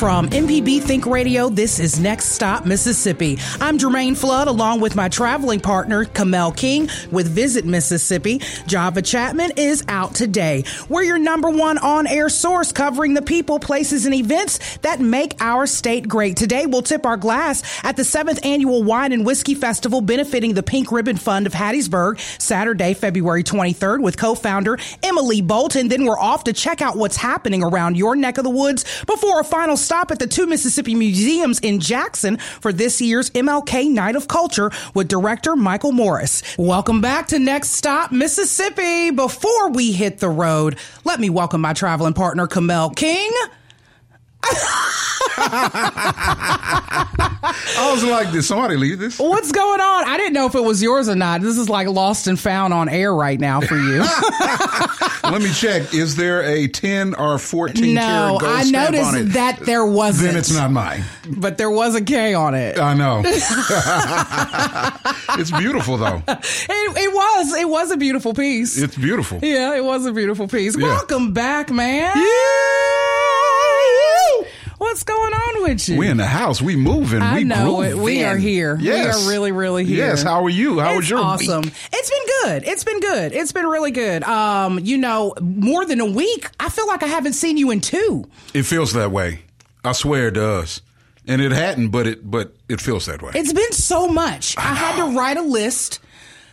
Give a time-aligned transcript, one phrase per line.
[0.00, 3.38] From MPB Think Radio, this is Next Stop Mississippi.
[3.60, 8.40] I'm Germaine Flood along with my traveling partner, Kamel King with Visit Mississippi.
[8.66, 10.64] Java Chapman is out today.
[10.88, 15.36] We're your number one on air source covering the people, places, and events that make
[15.38, 16.34] our state great.
[16.38, 20.62] Today, we'll tip our glass at the seventh annual Wine and Whiskey Festival benefiting the
[20.62, 25.88] Pink Ribbon Fund of Hattiesburg, Saturday, February 23rd with co-founder Emmalee Bolton.
[25.88, 29.40] Then we're off to check out what's happening around your neck of the woods before
[29.40, 34.14] a final stop at the two Mississippi museums in Jackson for this year's MLK Night
[34.14, 36.44] of Culture with director Michael Morris.
[36.56, 39.10] Welcome back to Next Stop Mississippi.
[39.10, 43.32] Before we hit the road, let me welcome my traveling partner, Kamel King.
[47.72, 49.18] I was like, did somebody leave this?
[49.18, 50.08] What's going on?
[50.08, 51.40] I didn't know if it was yours or not.
[51.40, 54.00] This is like lost and found on air right now for you.
[55.24, 55.94] Let me check.
[55.94, 59.02] Is there a 10 or 14 no, karat gold I stamp on it?
[59.02, 60.30] noticed that there wasn't.
[60.30, 61.04] Then it's not mine.
[61.28, 62.78] But there was a K on it.
[62.78, 63.22] I know.
[65.40, 66.22] it's beautiful though.
[66.26, 67.54] It, it was.
[67.54, 68.76] It was a beautiful piece.
[68.76, 69.38] It's beautiful.
[69.42, 70.76] yeah, it was a beautiful piece.
[70.76, 70.86] Yeah.
[70.86, 72.16] Welcome back, man.
[74.80, 75.98] What's going on with you?
[75.98, 76.62] We in the house.
[76.62, 77.20] We moving.
[77.20, 77.94] I we know it.
[77.94, 78.78] We are here.
[78.80, 79.14] Yes.
[79.14, 80.06] We are really, really here.
[80.06, 80.22] Yes.
[80.22, 80.80] How are you?
[80.80, 81.64] How it's was your awesome?
[81.64, 81.74] week?
[81.92, 82.64] It's been good.
[82.66, 83.32] It's been good.
[83.34, 84.22] It's been really good.
[84.22, 86.48] Um, you know, more than a week.
[86.58, 88.24] I feel like I haven't seen you in two.
[88.54, 89.42] It feels that way.
[89.84, 90.80] I swear it does.
[91.26, 93.32] And it hadn't, but it but it feels that way.
[93.34, 94.56] It's been so much.
[94.56, 96.00] I had to write a list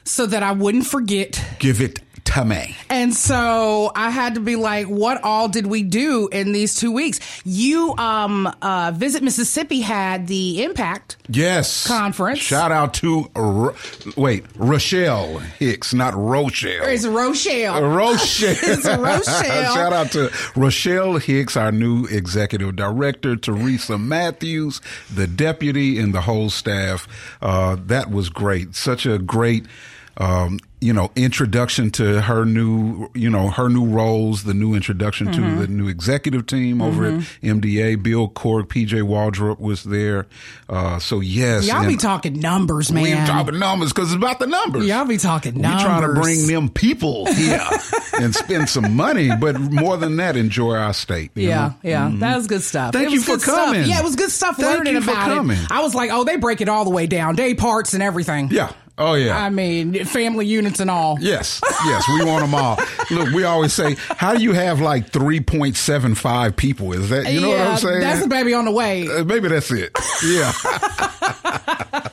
[0.03, 1.41] so that I wouldn't forget.
[1.59, 2.01] Give it
[2.45, 2.75] me.
[2.89, 6.91] And so I had to be like, what all did we do in these two
[6.91, 7.19] weeks?
[7.45, 11.17] You, um, uh, Visit Mississippi had the impact.
[11.29, 11.87] Yes.
[11.87, 12.39] Conference.
[12.39, 13.75] Shout out to Ro-
[14.15, 16.85] wait, Rochelle Hicks, not Rochelle.
[16.85, 17.81] It's Rochelle.
[17.91, 18.55] Rochelle.
[18.61, 19.73] It's Rochelle.
[19.75, 24.81] Shout out to Rochelle Hicks, our new executive director, Teresa Matthews,
[25.13, 27.07] the deputy, and the whole staff.
[27.41, 28.75] Uh, that was great.
[28.75, 29.65] Such a great.
[30.19, 35.27] Um, you know, introduction to her new, you know, her new roles, the new introduction
[35.27, 35.55] Mm-hmm.
[35.59, 37.13] to the new executive team over at
[37.43, 38.01] MDA.
[38.01, 40.25] Bill Cork, PJ Waldrop was there.
[40.69, 41.67] Uh, so yes.
[41.67, 43.03] Y'all be talking numbers, man.
[43.03, 44.85] We talking numbers because it's about the numbers.
[44.85, 45.81] Y'all be talking numbers.
[45.83, 47.67] We trying to bring them people here
[48.19, 51.31] and spend some money, but more than that, enjoy our state.
[51.35, 51.75] you Yeah, know?
[51.83, 52.93] yeah, that was good stuff.
[52.93, 53.55] Thank It you for good stuff.
[53.55, 53.87] coming.
[53.89, 55.57] Yeah, it was good stuff Thank learning you for about coming.
[55.57, 55.71] it.
[55.71, 58.49] I was like, oh, they break it all the way down, day parts and everything.
[58.51, 58.71] Yeah.
[58.99, 59.37] Oh yeah.
[59.37, 61.17] I mean, family units and all.
[61.19, 62.79] Yes, yes, we want them all.
[63.11, 66.93] Look, we always say, how do you have like 3.75 people?
[66.93, 67.99] Is that, you know what I'm saying?
[67.99, 69.07] That's a baby on the way.
[69.07, 69.91] Uh, maybe that's it.
[70.25, 70.51] Yeah.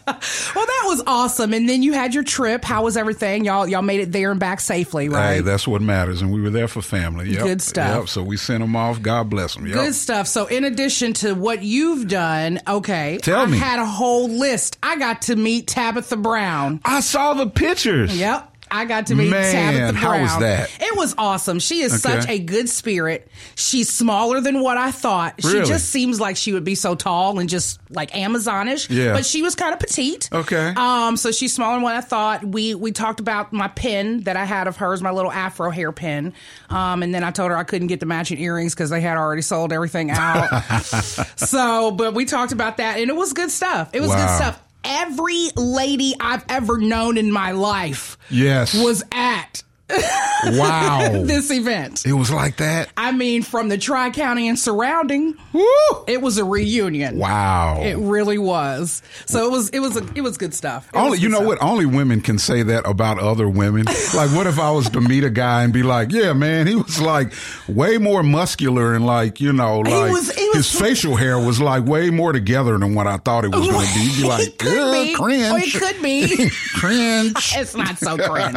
[0.95, 1.53] Was awesome.
[1.53, 2.65] And then you had your trip.
[2.65, 3.45] How was everything?
[3.45, 5.35] Y'all, y'all made it there and back safely, right?
[5.35, 6.23] Hey, that's what matters.
[6.23, 7.31] And we were there for family.
[7.31, 7.43] Yep.
[7.43, 7.99] Good stuff.
[8.03, 8.09] Yep.
[8.11, 9.03] So we sent them off.
[9.03, 9.67] God bless them.
[9.67, 9.75] Yep.
[9.75, 10.29] Good stuff.
[10.29, 13.59] So, in addition to what you've done, okay, Tell I me.
[13.59, 14.79] had a whole list.
[14.85, 16.81] I got to meet Tabitha Brown.
[16.85, 18.17] I saw the pictures.
[18.17, 18.54] Yep.
[18.75, 19.95] I got to meet Man, Tabitha Brown.
[19.95, 20.69] how was that?
[20.81, 21.61] It was awesome.
[21.61, 22.21] She is Okay.
[22.21, 23.29] such a good spirit.
[23.55, 25.35] She's smaller than what I thought.
[25.41, 28.89] She just seems like she would be so tall and just like Amazonish.
[28.91, 29.13] Yeah.
[29.13, 30.29] But she was kind of petite.
[30.33, 30.73] Okay.
[30.77, 32.45] Um, so she's smaller than what I thought.
[32.45, 35.93] We we talked about my pin that I had of hers, my little afro hair
[35.93, 36.33] pin.
[36.69, 39.17] Um, and then I told her I couldn't get the matching earrings because they had
[39.17, 40.49] already sold everything out.
[41.37, 43.91] so, but we talked about that and it was good stuff.
[43.93, 44.61] It was good stuff.
[44.85, 48.75] Every lady I've ever known in my life Yes.
[48.75, 49.63] was at
[50.45, 51.23] wow.
[51.25, 52.07] this event.
[52.07, 52.89] it was like that.
[52.97, 55.65] I mean, from the Tri County and surrounding, Woo.
[56.07, 57.19] it was a reunion.
[57.19, 57.81] Wow.
[57.83, 59.03] It really was.
[59.27, 59.69] So it was.
[59.71, 59.97] It was.
[59.97, 60.89] A, it was good stuff.
[60.93, 61.47] It Only you know stuff.
[61.49, 61.63] what?
[61.63, 63.85] Only women can say that about other women.
[64.15, 66.77] like, what if I was to meet a guy and be like, "Yeah, man, he
[66.77, 67.33] was like
[67.69, 71.61] way more muscular and like you know, like was- he was- his facial hair was
[71.61, 74.29] like way more together than what I thought it was going to be." You'd be
[74.29, 75.15] like, could be.
[75.15, 76.51] cringe, Or it could be.
[76.77, 78.57] cringe." It's not so cringe.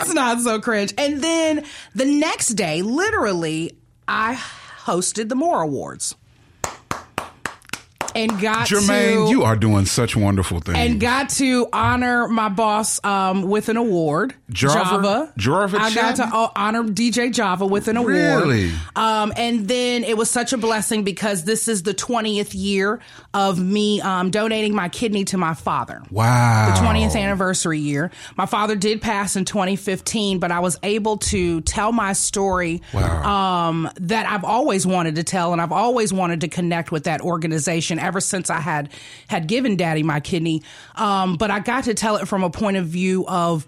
[0.00, 0.94] it's not so cringe.
[0.96, 1.64] And then
[1.94, 3.76] the next day, literally,
[4.08, 4.34] I
[4.84, 6.14] hosted the MORA Awards.
[8.16, 10.78] And got Germaine, to, you are doing such wonderful things.
[10.78, 14.34] and got to honor my boss um, with an award.
[14.50, 15.32] Java?
[15.36, 18.14] Java I got to honor DJ Java with an award.
[18.14, 18.72] Really?
[18.94, 23.00] Um, and then it was such a blessing because this is the 20th year
[23.34, 26.02] of me um, donating my kidney to my father.
[26.10, 26.74] wow.
[26.74, 28.10] The 20th anniversary year.
[28.36, 33.68] My father did pass in 2015, but I was able to tell my story Wow.
[33.68, 37.20] um, that I've always wanted to tell, and I've always wanted to connect with that
[37.20, 38.90] organization ever since I had
[39.28, 40.62] had given Daddy my kidney.
[40.94, 43.66] Um, but I got to tell it from a point of view of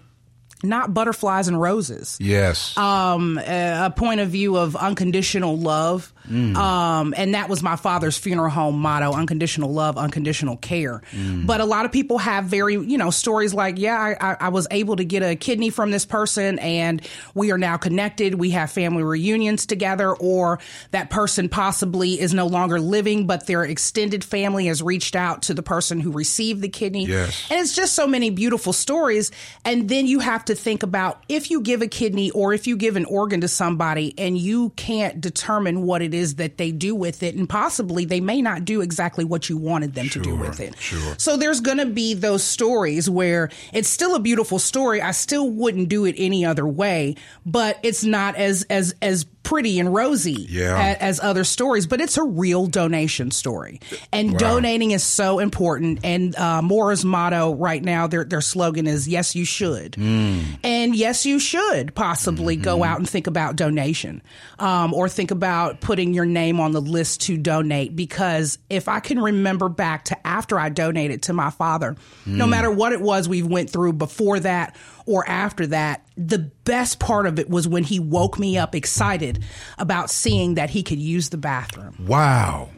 [0.61, 2.75] not butterflies and roses Yes.
[2.77, 6.11] um, a a point of view of unconditional love.
[6.29, 11.01] Um, and that was my father's funeral home motto unconditional love, unconditional care.
[11.45, 14.49] But a lot of people have very, you know, stories like, yeah, I, I, I
[14.49, 17.01] was able to get a kidney from this person and
[17.33, 18.35] we are now connected.
[18.35, 20.59] We have family reunions together, or
[20.91, 25.53] that person possibly is no longer living, but their extended family has reached out to
[25.53, 27.05] the person who received the kidney.
[27.05, 27.47] Yes.
[27.49, 29.31] And it's just so many beautiful stories.
[29.65, 32.77] And then you have to think about if you give a kidney or if you
[32.77, 36.95] give an organ to somebody and you can't determine what it is that they do
[36.95, 40.35] with it, and possibly they may not do exactly what you wanted them to do
[40.35, 40.77] with it.
[40.77, 41.15] sure.
[41.17, 45.01] So there's going to be those stories where it's still a beautiful story.
[45.01, 49.79] I still wouldn't do it any other way, but it's not as as as pretty
[49.79, 50.77] and rosy Yeah.
[50.77, 53.79] a- as other stories, but it's a real donation story.
[54.13, 55.99] And donating is so important.
[56.03, 61.25] And uh, Mora's motto right now, their their slogan is "Yes, you should," and yes,
[61.25, 64.21] you should possibly go out and think about donation,
[64.59, 67.95] um, or think about putting your name on the list to donate.
[67.95, 72.69] Because if I can remember back to after I donated to my father, no matter
[72.69, 74.75] what it was we went through before that
[75.05, 79.38] or after that, the best part of it was when he woke me up excited
[79.77, 81.95] about seeing that he could use the bathroom.
[82.07, 82.69] wow.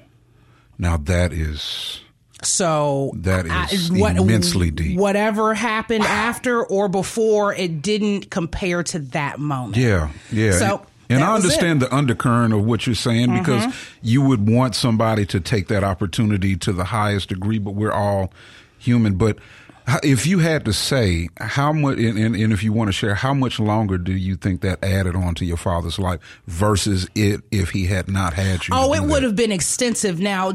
[0.78, 2.00] Now that is
[2.42, 4.98] So That is immensely deep.
[4.98, 9.78] Whatever happened after or before, it didn't compare to that moment.
[9.78, 10.54] Yeah, yeah.
[10.54, 11.90] So and I understand it.
[11.90, 13.38] the undercurrent of what you're saying Mm-hmm.
[13.40, 17.92] because you would want somebody to take that opportunity to the highest degree, but we're
[17.92, 18.34] all
[18.80, 19.16] human.
[19.16, 19.38] But
[20.04, 23.16] if you had to say how much, and, and, and if you want to share,
[23.16, 27.42] how much longer do you think that added on to your father's life versus it
[27.51, 28.74] if he had not had you?
[28.75, 30.19] Oh, it would have been extensive.
[30.19, 30.51] Now,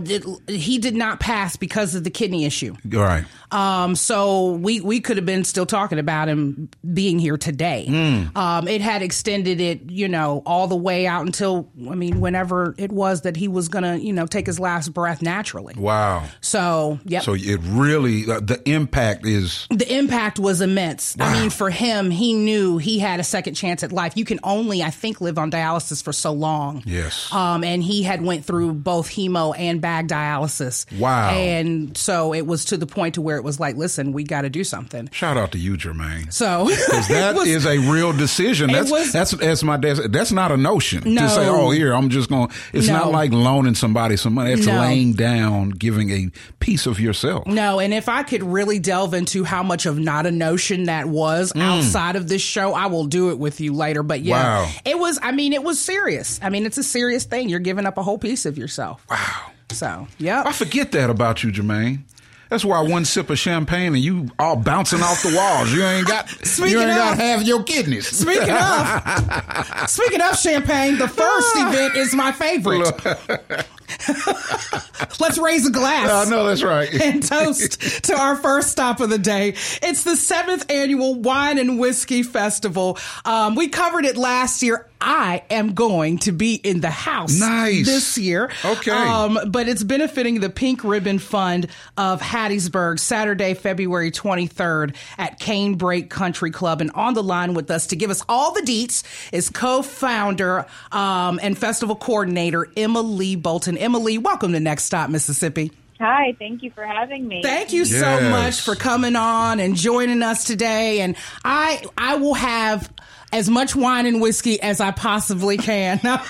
[0.48, 2.74] he did not pass because of the kidney issue.
[2.94, 3.24] All right.
[3.52, 7.86] Um, so we we could have been still talking about him being here today.
[7.86, 8.36] Hmm.
[8.36, 12.74] Um, it had extended it, you know, all the way out until I mean, whenever
[12.76, 15.74] it was that he was gonna, you know, take his last breath naturally.
[15.76, 16.24] Wow.
[16.40, 17.22] So, yep.
[17.22, 21.16] So it really, uh, the impact is the impact was immense.
[21.18, 24.16] I mean, for him, he knew he had a second chance at life.
[24.16, 26.82] You can only, I think, live on dialysis for so long.
[26.86, 27.32] Yes.
[27.32, 30.86] Um, and he had went through both hemo and bag dialysis.
[30.98, 31.30] Wow.
[31.30, 34.42] And so it was to the point to where it was like, listen, we got
[34.42, 35.08] to do something.
[35.12, 36.30] shout out to you, Germaine.
[36.30, 38.70] So that it is was- a real decision.
[38.72, 39.96] That's was- that's that's my dad.
[39.98, 41.22] said, That's not a notion No.
[41.22, 44.52] to say, "Oh, here I'm just going." to It's not like loaning somebody some money.
[44.52, 44.80] It's No.
[44.80, 46.30] laying down, giving a
[46.60, 47.46] piece of yourself.
[47.46, 51.06] No, and if I could really delve into how much of not a notion that
[51.08, 54.02] was outside of this show, I will do it with you later.
[54.02, 54.64] But yeah, Mm.
[54.64, 54.70] Wow.
[54.84, 56.38] it was, I mean, it was serious.
[56.42, 57.48] I mean, it's a serious thing.
[57.48, 59.04] You're giving up a whole piece of yourself.
[59.10, 60.42] Wow, So, yeah.
[60.46, 62.04] I forget that about you, Germaine.
[62.48, 65.72] That's why one sip of champagne and you all bouncing off the walls.
[65.72, 68.06] You ain't got Speaking you ain't got half your kidneys.
[68.06, 72.86] Speaking of, speaking of champagne, the first event is my favorite.
[75.20, 76.26] Let's raise a glass.
[76.26, 76.92] I know that's right.
[77.02, 79.50] and toast to our first stop of the day.
[79.82, 82.98] It's the seventh annual Wine and Whiskey Festival.
[83.24, 84.86] Um, we covered it last year.
[84.98, 87.84] I am going to be in the house Nice.
[87.86, 88.50] this year.
[88.64, 88.90] Okay.
[88.90, 91.68] Um, but it's benefiting the Pink Ribbon Fund
[91.98, 96.80] of Hattiesburg, Saturday, February 23rd at Canebrake Country Club.
[96.80, 101.38] And on the line with us to give us all the deets is co-founder um,
[101.42, 103.75] and festival coordinator Emmalee Bolton.
[103.76, 105.72] Emmalee, welcome to Next Stop, Mississippi.
[105.98, 107.42] Hi, thank you for having me.
[107.42, 111.00] Thank you so much for coming on and joining us today.
[111.00, 112.92] And I I will have
[113.32, 115.98] as much wine and whiskey as I possibly can.
[116.00, 116.20] Calm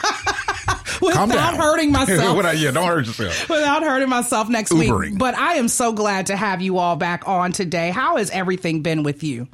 [1.02, 1.54] Without down.
[1.56, 2.36] hurting myself.
[2.36, 3.48] What I- yeah, don't hurt yourself.
[3.48, 4.98] Without hurting myself next Ubering.
[5.10, 5.18] week.
[5.18, 7.90] But I am so glad to have you all back on today.
[7.90, 9.48] How has everything been with you?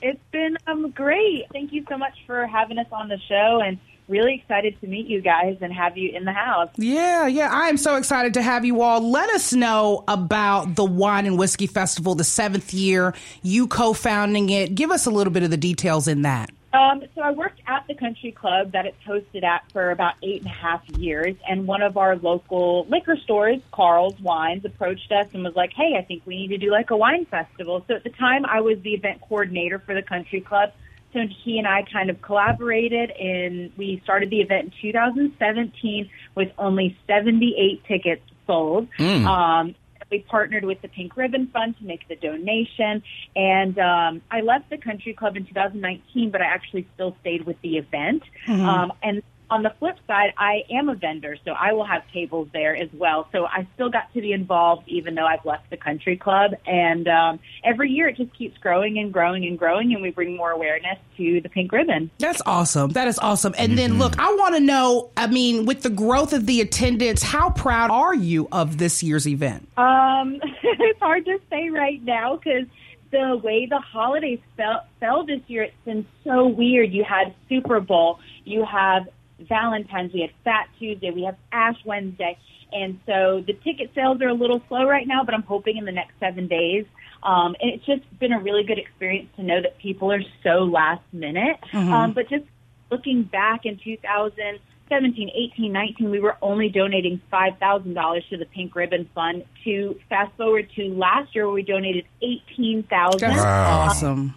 [0.00, 1.44] It's been um, great.
[1.52, 5.06] Thank you so much for having us on the show and really excited to meet
[5.06, 6.70] you guys and have you in the house.
[6.76, 7.50] Yeah, yeah.
[7.52, 9.00] I am so excited to have you all.
[9.10, 14.50] Let us know about the Wine and Whiskey Festival, the seventh year, you co founding
[14.50, 14.74] it.
[14.74, 16.50] Give us a little bit of the details in that.
[16.76, 20.42] Um, so I worked at the country club that it's hosted at for about eight
[20.42, 25.26] and a half years, and one of our local liquor stores, Carl's Wines, approached us
[25.32, 27.94] and was like, "Hey, I think we need to do like a wine festival." So
[27.94, 30.72] at the time, I was the event coordinator for the country club.
[31.16, 36.50] So he and I kind of collaborated, and we started the event in 2017 with
[36.58, 38.88] only 78 tickets sold.
[39.26, 39.74] Um,
[40.10, 43.02] we partnered with the Pink Ribbon Fund to make the donation.
[43.34, 47.60] And um, I left the country club in 2019, but I actually still stayed with
[47.62, 48.22] the event.
[48.68, 52.48] Um, and on the flip side, I am a vendor, so I will have tables
[52.52, 53.28] there as well.
[53.32, 56.52] So I still got to be involved, even though I've left the country club.
[56.66, 60.36] And um, every year it just keeps growing and growing and growing, and we bring
[60.36, 62.10] more awareness to the Pink Ribbon.
[62.18, 62.90] That's awesome.
[62.90, 63.54] That is awesome.
[63.56, 67.22] And then look, I want to know, I mean, with the growth of the attendance,
[67.22, 69.68] how proud are you of this year's event?
[69.76, 72.66] Um, it's hard to say right now because
[73.10, 76.92] the way the holidays fell, fell this year, it's been so weird.
[76.92, 82.38] You had Super Bowl, you have Valentine's, we had Fat Tuesday, we have Ash Wednesday,
[82.72, 85.24] and so the ticket sales are a little slow right now.
[85.24, 86.84] But I'm hoping in the next seven days.
[87.22, 90.64] Um, and it's just been a really good experience to know that people are so
[90.64, 91.56] last minute.
[91.94, 92.44] Um, but just
[92.90, 99.08] looking back in 2017, 18, 19, we were only donating $5,000 to the Pink Ribbon
[99.14, 99.44] Fund.
[99.64, 104.34] To fast forward to last year, where we donated 18000 That's awesome.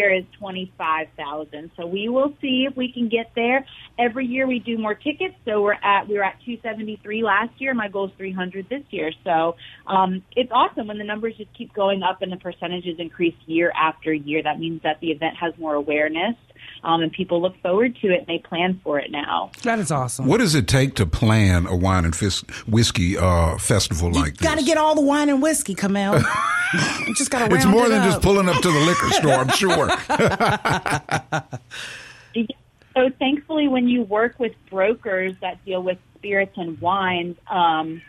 [0.00, 3.66] Year is 25000 So we will see if we can get there.
[3.98, 5.34] Every year we do more tickets.
[5.44, 7.74] So we're at, we were at 273 last year.
[7.74, 9.12] My goal is 300 this year.
[9.24, 13.34] So, um, it's awesome when the numbers just keep going up and the percentages increase
[13.46, 14.42] year after year.
[14.42, 16.34] That means that the event has more awareness.
[16.82, 19.50] Um, and people look forward to it and they plan for it now.
[19.64, 20.26] That is awesome.
[20.26, 24.48] What does it take to plan a wine and fis- whiskey uh, festival like this?
[24.48, 26.22] Got to get all the wine and whiskey, Kamel.
[26.72, 29.48] You just got to it's more than just pulling up to the liquor store, I'm
[29.56, 29.88] sure.
[32.94, 38.02] So thankfully, when you work with brokers that deal with spirits and wines, um,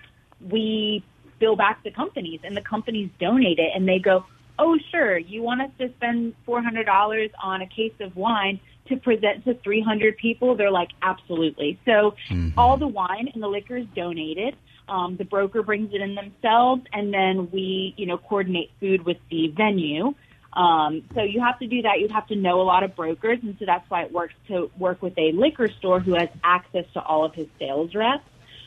[0.49, 1.03] we
[1.39, 4.25] bill back the companies, and the companies donate it, and they go,
[4.59, 8.59] "Oh, sure, you want us to spend four hundred dollars on a case of wine
[8.87, 12.15] to present to three hundred people?" They're like, "Absolutely." So
[12.57, 14.55] all the wine and the liquor is donated.
[14.89, 19.17] Um, the broker brings it in themselves, and then we, you know, coordinate food with
[19.29, 20.13] the venue.
[20.53, 21.99] Um, so you have to do that.
[21.99, 24.69] You have to know a lot of brokers, and so that's why it works to
[24.77, 28.25] work with a liquor store who has access to all of his sales reps.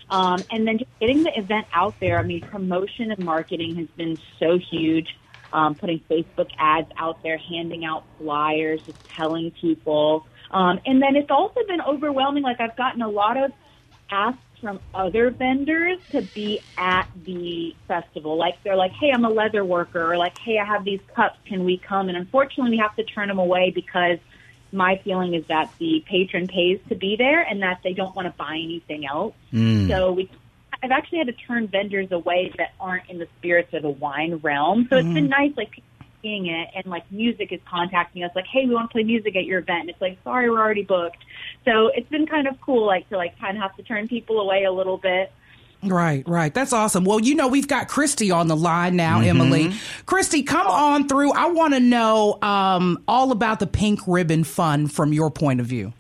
[0.09, 2.19] Um, and then just getting the event out there.
[2.19, 5.17] I mean, promotion and marketing has been so huge.
[5.55, 10.27] Um, putting Facebook ads out there, handing out flyers, just telling people.
[10.51, 12.43] Um, and then it's also been overwhelming.
[12.43, 13.53] Like I've gotten a lot of
[14.11, 18.37] asks from other vendors to be at the festival.
[18.37, 21.39] Like they're like, "Hey, I'm a leather worker," or like, "Hey, I have these cups.
[21.47, 24.19] Can we come?" And unfortunately, we have to turn them away because
[24.73, 28.27] my feeling is that the patron pays to be there and that they don't want
[28.27, 29.35] to buy anything else.
[29.89, 30.31] So we.
[30.85, 34.37] I've actually had to turn vendors away that aren't in the spirits or the wine
[34.43, 34.87] realm.
[34.91, 35.83] So it's been nice, like
[36.21, 39.35] seeing it, and like music is contacting us, like, "Hey, we want to play music
[39.35, 41.25] at your event." And it's like, "Sorry, we're already booked."
[41.65, 44.41] So it's been kind of cool, like to like kind of have to turn people
[44.41, 45.33] away a little bit.
[45.83, 46.53] Right, right.
[46.53, 47.05] That's awesome.
[47.05, 49.79] Well, you know, we've got Christy on the line now, Emmalee.
[50.07, 51.33] Christy, come on through.
[51.33, 55.67] I want to know um, all about the Pink Ribbon Fund from your point of
[55.67, 55.93] view.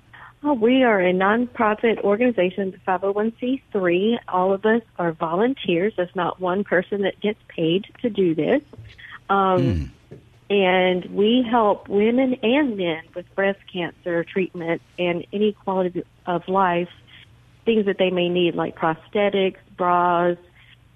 [0.46, 4.18] Oh, we are a nonprofit organization, the 501c3.
[4.28, 5.94] All of us are volunteers.
[5.96, 8.60] There's not one person that gets paid to do this.
[9.30, 9.90] Um,
[10.50, 16.90] And we help women and men with breast cancer treatment and any quality of life,
[17.64, 20.36] things that they may need, like prosthetics, bras,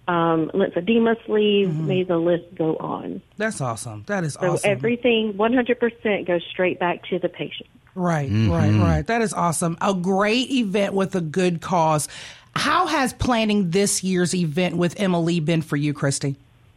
[0.06, 3.22] um, lymphedema sleeves, may the list go on.
[3.38, 4.04] That's awesome.
[4.06, 4.70] That is So awesome.
[4.70, 7.70] everything 100% goes straight back to the patient.
[7.98, 9.06] Right, right, right.
[9.06, 9.76] That is awesome.
[9.80, 12.08] A great event with a good cause.
[12.54, 16.36] How has planning this year's event with Emmalee been for you, Christy?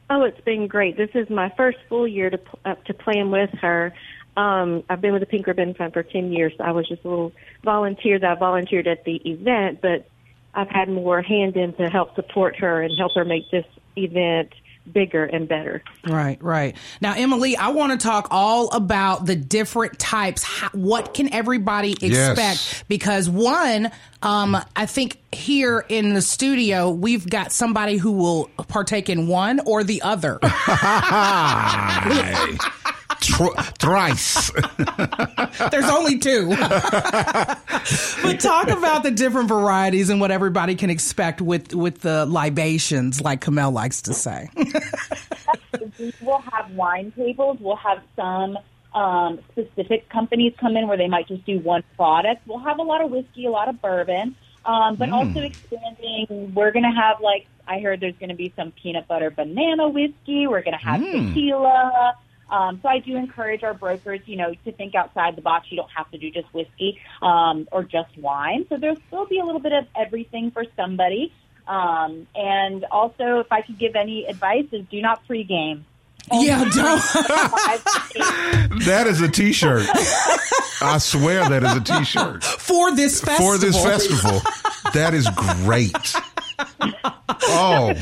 [0.09, 0.97] Oh, it's been great.
[0.97, 3.93] This is my first full year to uh, to plan with her.
[4.35, 6.53] Um, I've been with the Pink Ribbon Fund for ten years.
[6.57, 10.09] So I was just a little volunteer that I volunteered at the event, but
[10.55, 14.53] I've had more hand in to help support her and help her make this event
[14.91, 15.83] bigger and better.
[16.07, 16.75] Right, right.
[16.99, 20.43] Now, Emmalee, I want to talk all about the different types.
[20.43, 22.37] How, what can everybody expect?
[22.37, 22.83] Yes.
[22.87, 29.09] Because one, um, I think here in the studio, we've got somebody who will partake
[29.09, 30.39] in one or the other.
[33.21, 33.33] Hey.
[33.33, 34.51] Tr- thrice.
[35.71, 36.49] There's only two.
[38.23, 43.21] but talk about the different varieties and what everybody can expect with with the libations,
[43.21, 44.49] like Kamel likes to say.
[45.99, 47.57] we will have wine tables.
[47.59, 48.57] We'll have some
[48.93, 52.45] um, specific companies come in where they might just do one product.
[52.47, 54.35] We'll have a lot of whiskey, a lot of bourbon,
[54.65, 56.53] um, but also expanding.
[56.55, 59.89] We're going to have like I heard there's going to be some peanut butter banana
[59.89, 60.47] whiskey.
[60.47, 62.15] We're going to have tequila.
[62.51, 65.67] Um, so I do encourage our brokers, you know, to think outside the box.
[65.71, 68.65] You don't have to do just whiskey um, or just wine.
[68.69, 71.33] So there'll still be a little bit of everything for somebody.
[71.67, 75.83] Um, and also, if I could give any advice, is do not pregame.
[76.31, 77.01] Yeah, don't.
[78.85, 79.85] That is a T-shirt.
[80.81, 83.51] I swear that is a T-shirt for this festival.
[83.53, 84.41] for this festival.
[84.93, 85.95] That is great.
[87.43, 87.93] Oh,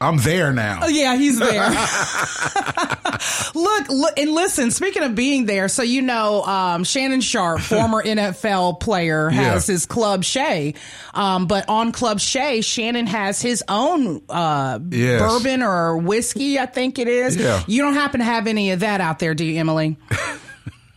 [0.00, 0.80] I'm there now.
[0.82, 1.70] Oh, Yeah, he's there.
[3.54, 4.70] look, look, and listen.
[4.70, 9.72] Speaking of being there, so you know, um, Shannon Sharpe, former NFL player, has Yeah.
[9.72, 10.74] his club Shay.
[11.14, 15.20] Um, but on Club Shay, Shannon has his own uh, Yes.
[15.20, 16.58] bourbon or whiskey.
[16.58, 17.36] I think it is.
[17.36, 17.62] Yeah.
[17.66, 19.96] You don't happen to have any of that out there, do you, Emmalee?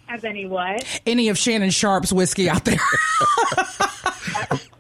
[0.09, 0.83] As any what?
[1.05, 2.79] Any of Shannon Sharpe's whiskey out there?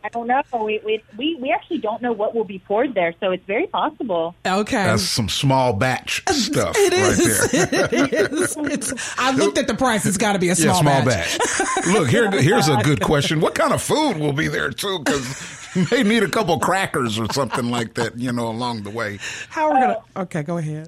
[0.07, 0.41] I don't know.
[0.63, 3.67] We, we we we actually don't know what will be poured there, so it's very
[3.67, 4.35] possible.
[4.45, 4.85] okay.
[4.85, 7.87] That's some small batch stuff It right there.
[8.07, 8.55] It is.
[8.57, 10.05] It's, I looked at the price.
[10.05, 11.37] It's got to be a Yeah, small, small batch.
[11.37, 11.87] batch.
[11.87, 13.41] Look, here, here's a good question.
[13.41, 14.99] What kind of food will be there too?
[14.99, 18.89] Because you may need a couple crackers or something like that, you know, along the
[18.91, 19.19] way.
[19.49, 19.97] How are we gonna?
[20.15, 20.87] Okay, go ahead.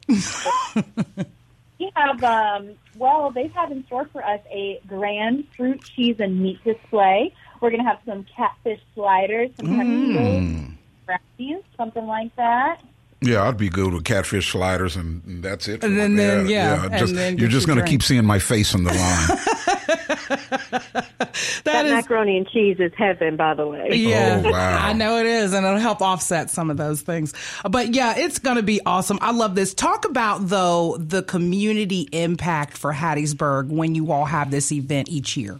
[1.80, 6.42] We have, um, well, they've had in store for us a grand fruit, cheese, and
[6.42, 7.34] meat display.
[7.62, 10.72] We're going to have some catfish sliders, some mm.
[11.06, 12.82] brownies, something like that.
[13.22, 15.84] Yeah, I'd be good with catfish sliders, and, and that's it.
[15.84, 18.74] And then- then, yeah, and just, then you're just going to keep seeing my face
[18.74, 19.28] on the line.
[20.30, 21.92] that That is.
[21.92, 23.90] macaroni and cheese is heaven, by the way.
[23.92, 24.78] Yeah, Oh, wow.
[24.88, 27.34] I know it is, and it'll help offset some of those things.
[27.70, 29.20] But yeah, it's going to be awesome.
[29.22, 29.74] I love this.
[29.74, 35.36] Talk about though the community impact for Hattiesburg when you all have this event each
[35.38, 35.60] year.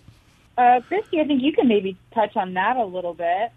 [0.60, 3.54] Uh, Christy, I think you can maybe touch on that a little bit.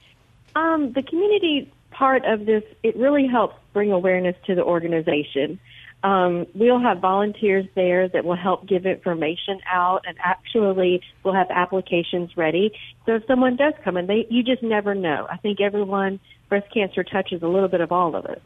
[0.54, 5.58] Um, the community part of this, it really helps bring awareness to the organization.
[6.04, 11.50] Um, we'll have volunteers there that will help give information out, and actually, we'll have
[11.50, 12.70] applications ready.
[13.04, 15.26] So if someone does come in, they you just never know.
[15.28, 18.40] I think everyone breast cancer touches a little bit of all of us,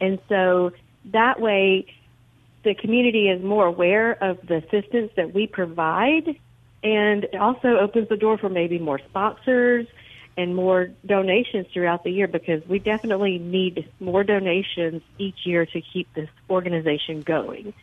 [0.00, 0.72] and so
[1.12, 1.86] that way,
[2.64, 6.36] the community is more aware of the assistance that we provide,
[6.82, 9.86] and it also opens the door for maybe more sponsors
[10.36, 15.80] and more donations throughout the year because we definitely need more donations each year to
[15.80, 17.74] keep this organization going.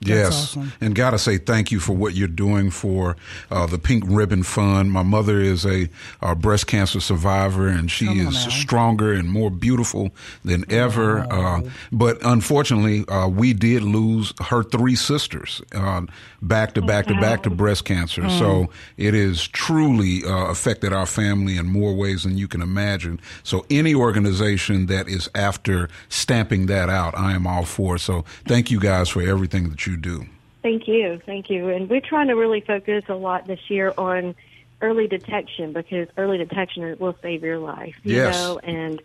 [0.00, 0.72] Yes, awesome.
[0.80, 3.16] and gotta say thank you for what you're doing for
[3.50, 4.92] uh, the Pink Ribbon Fund.
[4.92, 5.88] My mother is a,
[6.20, 10.10] uh breast cancer survivor, and she Come is stronger and more beautiful
[10.44, 11.20] than ever.
[11.20, 16.02] Uh, but unfortunately, uh, we did lose her three sisters uh,
[16.42, 18.28] back to back to back to breast cancer.
[18.28, 23.20] So it has truly uh, affected our family in more ways than you can imagine.
[23.42, 27.96] So any organization that is after stamping that out, I am all for.
[27.96, 30.26] So thank you guys for everything that you do.
[30.62, 31.68] Thank you, thank you.
[31.68, 34.34] And we're trying to really focus a lot this year on
[34.80, 37.96] early detection because early detection will save your life.
[38.02, 38.34] You Yes.
[38.34, 39.02] know, and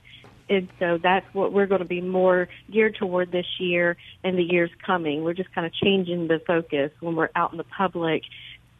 [0.49, 4.43] and so that's what we're going to be more geared toward this year and the
[4.43, 5.23] years coming.
[5.23, 8.23] We're just kind of changing the focus when we're out in the public,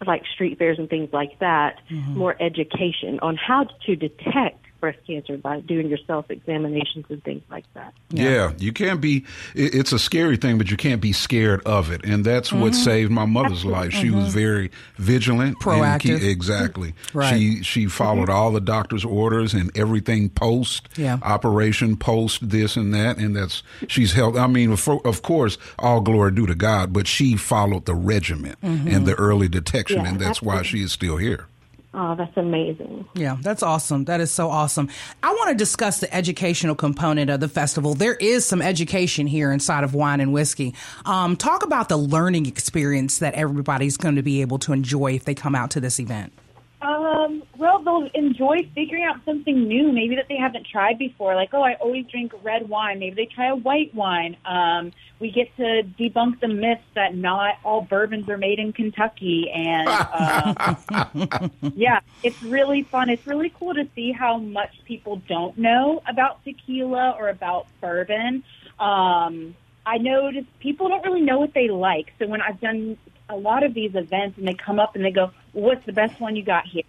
[0.06, 1.80] like street fairs and things like that.
[1.90, 2.18] Mm-hmm.
[2.18, 7.44] More education on how to detect breast cancer by doing your self examinations and things
[7.50, 7.94] like that.
[8.10, 8.52] Yeah.
[8.58, 9.26] you can't be.
[9.56, 12.84] It's a scary thing, but you can't be scared of it, and that's what Mm-hmm.
[12.84, 13.92] saved my mother's life.
[13.94, 16.20] She was very vigilant, Proactive.
[16.20, 16.94] ke- exactly.
[17.14, 17.38] Right.
[17.38, 21.20] She she followed all the doctor's orders and everything post Yeah.
[21.22, 24.38] operation, post this and that, and that's she's held.
[24.38, 28.56] I mean, of, of course, all glory due to God, but she followed the regimen
[28.64, 28.88] Mm-hmm.
[28.88, 31.46] and the early detection, Yeah, and that's why she is still here.
[31.92, 33.06] Oh, that's amazing.
[33.16, 34.06] Yeah, that's awesome.
[34.06, 34.90] That is so awesome.
[35.24, 37.96] I want to discuss the educational component of the festival.
[37.96, 40.76] There is some education here inside of wine and whiskey.
[41.06, 45.26] Um, talk about the learning experience that everybody's going to be able to enjoy if
[45.26, 46.32] they come out to this event.
[46.82, 51.36] Um, well, they'll enjoy figuring out something new, maybe that they haven't tried before.
[51.36, 53.00] Like, oh, I always drink red wine.
[53.00, 54.38] Maybe they try a white wine.
[54.46, 59.52] Um, we get to debunk the myths that not all bourbons are made in Kentucky,
[59.54, 63.10] and um, yeah, it's really fun.
[63.10, 68.44] It's really cool to see how much people don't know about tequila or about bourbon.
[68.80, 72.14] Um, I noticed people don't really know what they like.
[72.20, 75.12] So when I've done a lot of these events and they come up and they
[75.12, 76.84] go, "What's the best one you got here?"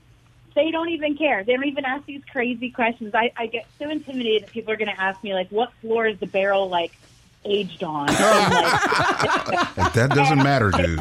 [0.55, 1.45] They don't even care.
[1.45, 3.15] They don't even ask these crazy questions.
[3.15, 6.07] I, I get so intimidated that people are going to ask me like, "What floor
[6.07, 6.93] is the barrel like
[7.45, 8.07] aged on.
[8.07, 8.17] Like,
[9.95, 11.01] that doesn't matter, dude.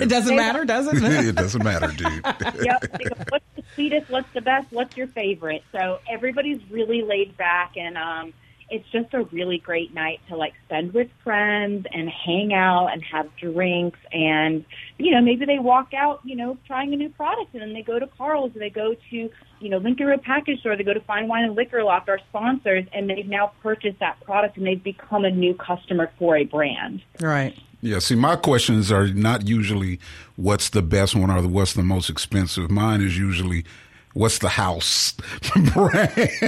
[0.00, 1.02] It doesn't matter, does it?
[1.02, 2.24] it doesn't matter, dude.
[2.64, 2.80] yep.
[2.80, 4.10] They go, What's the sweetest?
[4.10, 4.70] What's the best?
[4.70, 5.64] What's your favorite?
[5.72, 8.32] So everybody's really laid back, and um,
[8.68, 13.02] it's just a really great night to like spend with friends and hang out and
[13.04, 14.64] have drinks, and
[14.98, 17.82] you know maybe they walk out, you know, trying a new product, and then they
[17.82, 20.94] go to Carl's, or they go to you know Lincoln Road Package Store, they go
[20.94, 24.66] to Fine Wine and Liquor Loft, our sponsors, and they've now purchased that product, and
[24.66, 27.02] they've become a new customer for a brand.
[27.20, 27.56] Right.
[27.82, 30.00] Yeah, see, my questions are not usually
[30.34, 32.70] what's the best one or what's the most expensive.
[32.70, 33.64] Mine is usually
[34.12, 35.12] what's the house
[35.74, 36.40] brand.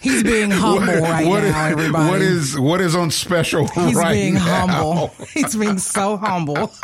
[0.00, 2.10] He's being humble right What is- now, everybody.
[2.10, 4.66] What is what is on special He's right being now?
[4.66, 5.08] humble.
[5.34, 6.70] He's being so humble.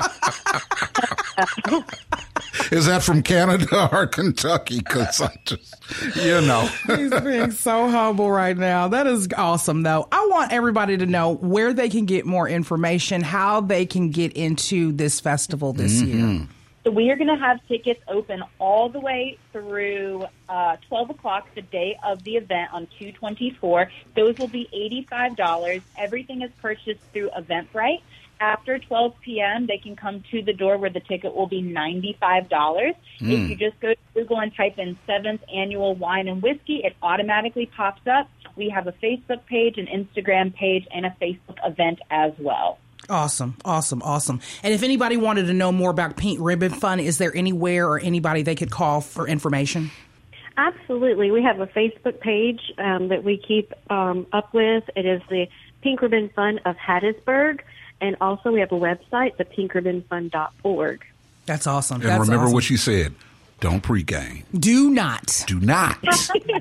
[2.71, 4.79] Is that from Canada or Kentucky?
[4.79, 5.75] Because I just,
[6.17, 8.89] you know, He's being so humble right now.
[8.89, 10.09] That is awesome, though.
[10.13, 14.33] I want everybody to know where they can get more information, how they can get
[14.35, 16.25] into this festival this year.
[16.25, 16.45] Mm-hmm.
[16.85, 21.47] So we are going to have tickets open all the way through uh, 12 o'clock,
[21.55, 23.89] the day of the event on 224.
[24.17, 24.69] Those will be
[25.09, 25.83] $85.
[25.97, 28.03] Everything is purchased through Eventbrite.
[28.41, 32.95] After 12 p.m., they can come to the door where the ticket will be $95.
[33.21, 36.97] If you just go to Google and type in 7th Annual Wine and Whiskey, it
[37.01, 38.29] automatically pops up.
[38.57, 42.79] We have a Facebook page, an Instagram page, and a Facebook event as well.
[43.13, 44.41] Awesome, awesome, awesome.
[44.63, 48.01] And if anybody wanted to know more about Pink Ribbon Fun, is there anywhere or
[48.01, 49.91] anybody they could call for information?
[50.57, 51.31] Absolutely.
[51.31, 54.89] We have a Facebook page um, that we keep um, up with.
[54.97, 55.47] It is the
[55.83, 57.61] Pink Ribbon Fund of Hattiesburg.
[58.01, 61.05] And also we have a website, the pinkribbonfund.org.
[61.45, 62.01] That's awesome.
[62.01, 62.55] and That's remember awesome.
[62.55, 63.15] what she said.
[63.63, 64.43] Don't pregame.
[64.59, 65.45] Do not.
[65.47, 65.97] Do not.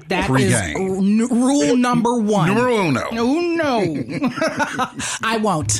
[0.08, 1.22] That is Pre-game.
[1.22, 2.48] n- rule number one.
[2.50, 3.02] Numero uno.
[3.12, 4.30] Oh, no, no.
[5.24, 5.80] I won't.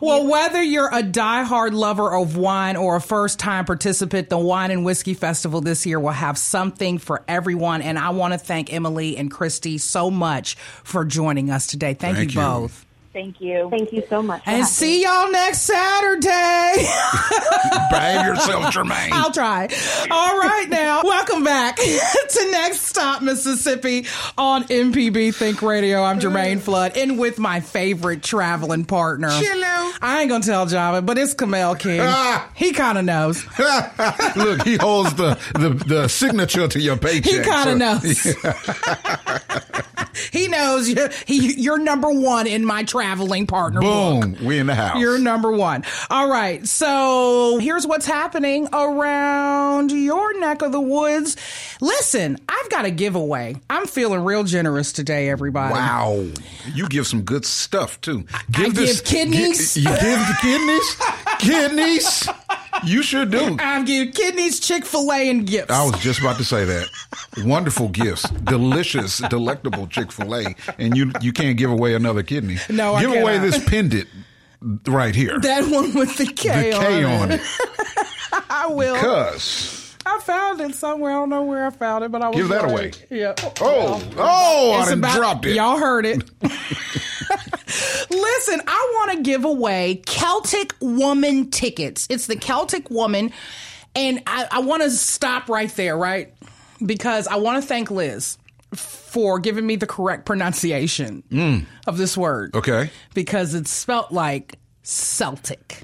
[0.00, 4.70] well, whether you're a diehard lover of wine or a first time participant, the Wine
[4.70, 7.82] and Whiskey Festival this year will have something for everyone.
[7.82, 10.54] And I want to thank Emmalee and Christy so much
[10.84, 11.94] for joining us today.
[11.94, 12.46] Thank, Thank you you.
[12.46, 12.85] both.
[13.16, 13.70] Thank you.
[13.70, 14.42] Thank you so much.
[14.44, 16.74] And having see y'all next Saturday.
[17.90, 19.10] Behave yourself, Germaine.
[19.10, 19.68] I'll try.
[20.10, 24.04] All right, now, welcome back to Next Stop Mississippi
[24.36, 26.02] on MPB Think Radio.
[26.02, 29.30] I'm Germaine Flood, and with my favorite traveling partner.
[29.30, 29.92] Hello.
[30.02, 32.00] I ain't gonna tell Java, but it's Kamel King.
[32.02, 32.50] Ah.
[32.54, 33.42] He kind of knows.
[34.36, 37.32] Look, he holds the, the, the signature to your paycheck.
[37.32, 38.70] He kind of so- knows.
[40.32, 44.22] he knows you, he, you're number one in my traveling partner book.
[44.22, 44.44] Boom.
[44.44, 44.98] We in the house.
[44.98, 45.84] You're number one.
[46.10, 46.66] All right.
[46.66, 51.36] So here's what's happening around your neck of the woods.
[51.80, 53.56] Listen, I've got a giveaway.
[53.70, 55.72] I'm feeling real generous today, everybody.
[55.74, 56.26] Wow.
[56.74, 58.24] You give some good stuff too.
[58.56, 59.74] I give kidneys.
[59.74, 60.96] gi- you give the kidneys?
[61.38, 62.28] kidneys?
[62.84, 63.56] You sure do.
[63.60, 65.70] I'm giving kidneys, Chick fil A, and gifts.
[65.70, 66.88] I was just about to say that.
[67.38, 72.56] Wonderful gifts, delicious, delectable Chick Fil A, and you you can't give away another kidney.
[72.68, 74.08] No, I give away this pendant
[74.86, 75.38] right here.
[75.40, 77.40] that one with the the K, K on, on it.
[77.40, 78.96] it, I will.
[78.96, 79.82] cuz.
[80.08, 81.10] I found it somewhere.
[81.10, 82.92] I don't know where I found it, but I was Give that away.
[83.10, 83.34] Yeah.
[83.60, 84.72] Oh, oh!
[84.88, 85.56] I about- dropped it.
[85.56, 86.22] Y'all heard it.
[88.36, 92.06] Listen, I want to give away Celtic Woman tickets.
[92.10, 93.32] It's the Celtic Woman,
[93.94, 96.34] and I, I want to stop right there, right?
[96.84, 98.36] Because I want to thank Liz
[98.74, 102.52] for giving me the correct pronunciation of this word.
[102.52, 102.58] Mm.
[102.58, 105.82] Okay, Because it's spelt like Celtic.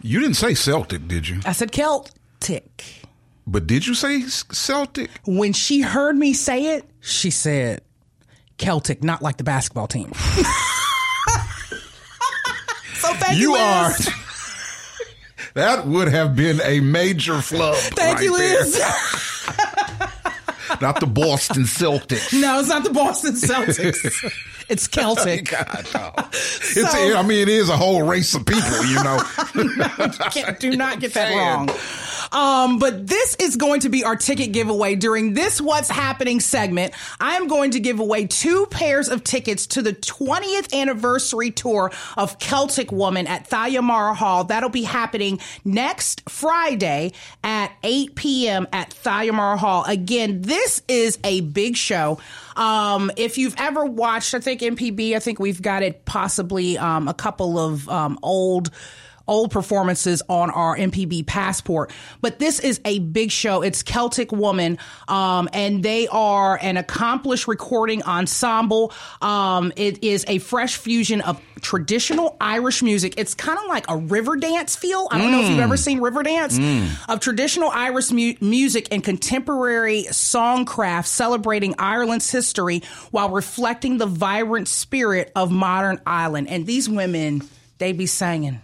[0.00, 1.40] you didn't say Celtic, did you?
[1.44, 2.84] I said Celtic.
[3.48, 5.10] But did you say Celtic?
[5.26, 7.80] When she heard me say it, she said
[8.58, 10.12] Celtic, not like the basketball team.
[12.98, 13.92] so thank you, You are.
[15.54, 17.74] That would have been a major flub.
[17.74, 18.32] Thank right you.
[18.32, 18.78] Liz.
[20.80, 22.38] Not the Boston Celtics.
[22.38, 24.57] no, it's not the Boston Celtics.
[24.68, 25.50] It's Celtic.
[25.50, 26.12] God, no.
[26.70, 29.18] It's, I mean, it is a whole race of people, you know.
[30.30, 31.70] Can't- do not get that wrong.
[32.30, 36.92] Um, but this is going to be our ticket giveaway during this What's Happening segment.
[37.18, 41.90] I am going to give away two pairs of tickets to the 20th anniversary tour
[42.16, 44.44] of Celtic Woman at Thalia Mara Hall.
[44.44, 48.68] That'll be happening next Friday at 8 p.m.
[48.72, 49.84] at Thalia Mara Hall.
[49.84, 52.18] Again, this is a big show.
[52.58, 57.06] Um, if you've ever watched, I think MPB, I think we've got it possibly um,
[57.06, 58.70] a couple of um, old
[59.28, 61.92] old performances on our MPB passport.
[62.20, 63.62] But this is a big show.
[63.62, 68.92] It's Celtic Woman, um, and they are an accomplished recording ensemble.
[69.22, 73.14] Um, it is a fresh fusion of traditional Irish music.
[73.16, 75.08] It's kind of like a Riverdance feel.
[75.10, 76.58] I don't know if you've ever seen Riverdance
[77.08, 84.68] of traditional Irish mu- music and contemporary songcraft celebrating Ireland's history while reflecting the vibrant
[84.68, 86.48] spirit of modern Ireland.
[86.48, 87.42] And these women,
[87.78, 88.60] they be singing.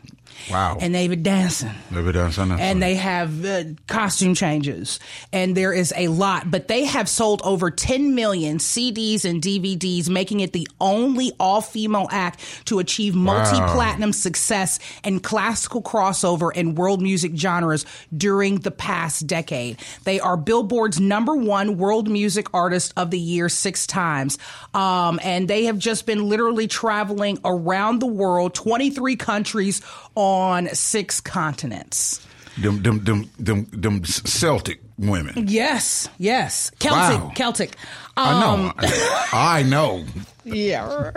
[0.51, 0.79] Wow.
[0.81, 1.70] And they be dancing.
[1.90, 2.61] That's enough.
[2.61, 5.01] and they have uh, costume changes.
[5.33, 10.09] And there is a lot but they have sold over 10 million CDs and DVDs
[10.09, 17.01] making it the only all-female act to achieve multi-platinum success in classical crossover and world
[17.03, 19.79] music genres during the past decade.
[20.05, 24.38] They are Billboard's number 1 world music artist of the year 6 times.
[24.73, 29.81] Um, and they have just been literally traveling around the world 23 countries
[30.14, 35.46] on 6 continents them, them, them, them, them Celtic women.
[35.48, 36.70] Yes, yes.
[36.79, 37.33] Celtic, Wow.
[37.35, 37.77] Celtic.
[38.16, 38.50] I know.
[38.66, 40.05] Um, I, I know.
[40.46, 41.11] Yeah,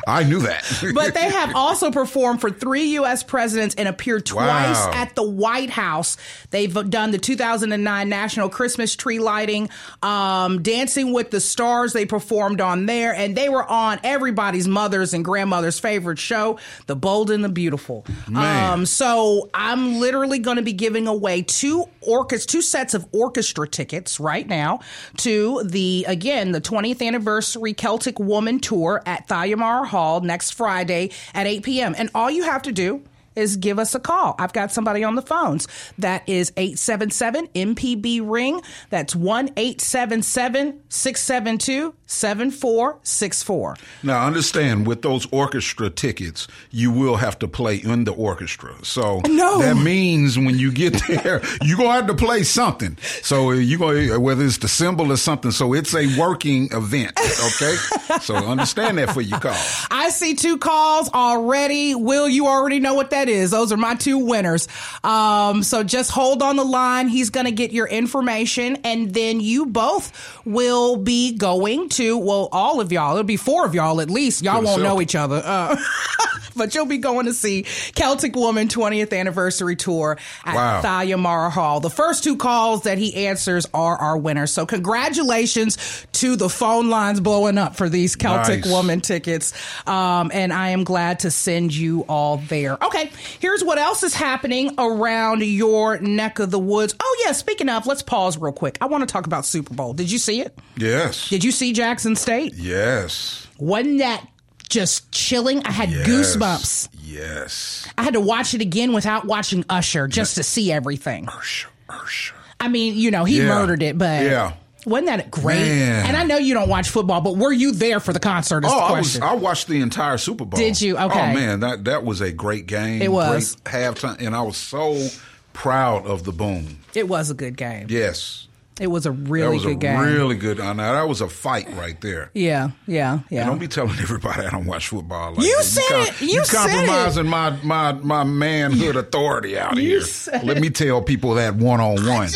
[0.07, 0.65] I knew that.
[0.95, 3.23] but they have also performed for three U.S.
[3.23, 4.91] presidents and appeared twice Wow.
[4.95, 6.17] at the White House.
[6.51, 9.71] They've done the 2009 National Christmas Tree Lighting,
[10.03, 11.93] um, Dancing with the Stars.
[11.93, 16.97] They performed on there, and they were on everybody's mother's and grandmother's favorite show, The
[16.97, 18.05] Bold and the Beautiful.
[18.35, 23.67] Um, so I'm literally going to be giving away two orchestra, two sets of orchestra
[23.69, 24.81] tickets right now
[25.19, 31.11] to the again the 20th anniversary Celtic Woman Tour at Thalia Mara Hall next Friday
[31.33, 31.95] at 8 p.m.
[31.97, 33.03] And all you have to do
[33.37, 34.35] is give us a call.
[34.39, 35.67] I've got somebody on the phones.
[35.99, 38.61] That is 877 MPB ring.
[38.91, 43.77] That's 1 877 672 7464.
[44.03, 48.75] Now, understand with those orchestra tickets, you will have to play in the orchestra.
[48.83, 49.59] So No.
[49.59, 52.97] that means when you get there, you're going to have to play something.
[53.23, 55.51] So you going whether it's the symbol or something.
[55.51, 57.19] So it's a working event.
[57.19, 57.75] Okay.
[58.21, 59.57] so understand that for your call.
[59.91, 61.95] I see two calls already.
[61.95, 63.51] Will, you already know what that is.
[63.51, 64.69] Those are my two winners.
[65.03, 67.09] Um, so just hold on the line.
[67.09, 72.49] He's going to get your information and then you both will be going to, well,
[72.53, 74.43] all of y'all, it'll be four of y'all at least.
[74.43, 75.41] Y'all won't know each other.
[75.45, 75.77] Uh,
[76.57, 80.81] but you'll be going to see Celtic Woman 20th anniversary tour at Wow.
[80.83, 81.81] Thalia Mara Hall.
[81.81, 84.53] The first two calls that he answers are our winners.
[84.53, 88.71] So congratulations to the phone lines blowing up for these Celtic Nice.
[88.73, 89.53] Woman tickets.
[89.87, 92.83] Um, and I am glad to send you all there.
[92.85, 96.95] Okay, here's what else is happening around your neck of the woods.
[97.01, 98.79] Oh yeah, speaking of, let's pause real quick.
[98.81, 99.93] I want to talk about Super Bowl.
[99.95, 100.57] Did you see it?
[100.77, 101.29] Yes.
[101.29, 102.55] Did you see Jackson State?
[102.55, 103.47] Yes.
[103.59, 104.27] Wasn't that
[104.69, 105.65] just chilling?
[105.65, 106.07] I had Yes.
[106.09, 106.89] goosebumps.
[107.03, 107.87] Yes.
[107.97, 111.27] I had to watch it again without watching Usher just to see everything.
[111.27, 112.33] Ursha, Ursha.
[112.59, 113.49] I mean, you know, he Yeah.
[113.49, 114.53] murdered it, but Yeah.
[114.87, 115.59] Wasn't that great?
[115.61, 116.07] Man.
[116.07, 118.65] And I know you don't watch football, but were you there for the concert?
[118.65, 119.21] Is Oh, the I was.
[119.21, 120.59] I watched the entire Super Bowl.
[120.59, 120.97] Did you?
[120.97, 121.31] Okay.
[121.31, 123.03] Oh man, that that was a great game.
[123.03, 123.57] It was.
[123.57, 125.09] great halftime, and I was so
[125.53, 126.79] proud of the boom.
[126.95, 127.87] it was a good game.
[127.89, 128.49] Yes,
[128.81, 130.01] It was a really was good a game.
[130.01, 130.59] really good.
[130.59, 132.31] uh, Now that was a fight right there.
[132.35, 133.47] yeah, yeah, yeah.
[133.47, 135.33] Don't be telling everybody I don't watch football.
[135.35, 135.65] Like You that.
[135.65, 136.21] said com- it.
[136.23, 136.71] You said it.
[136.71, 140.41] compromising my my my manhood authority out You here.
[140.43, 140.61] Let it.
[140.61, 142.29] me tell people that one on one.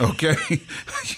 [0.00, 0.34] Okay,